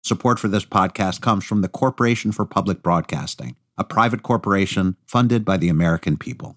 Support 0.07 0.39
for 0.39 0.47
this 0.47 0.63
podcast 0.63 1.19
comes 1.19 1.43
from 1.43 1.59
the 1.59 1.67
Corporation 1.67 2.31
for 2.31 2.45
Public 2.45 2.81
Broadcasting, 2.81 3.57
a 3.77 3.83
private 3.83 4.23
corporation 4.23 4.95
funded 5.05 5.43
by 5.43 5.57
the 5.57 5.67
American 5.67 6.15
people. 6.15 6.55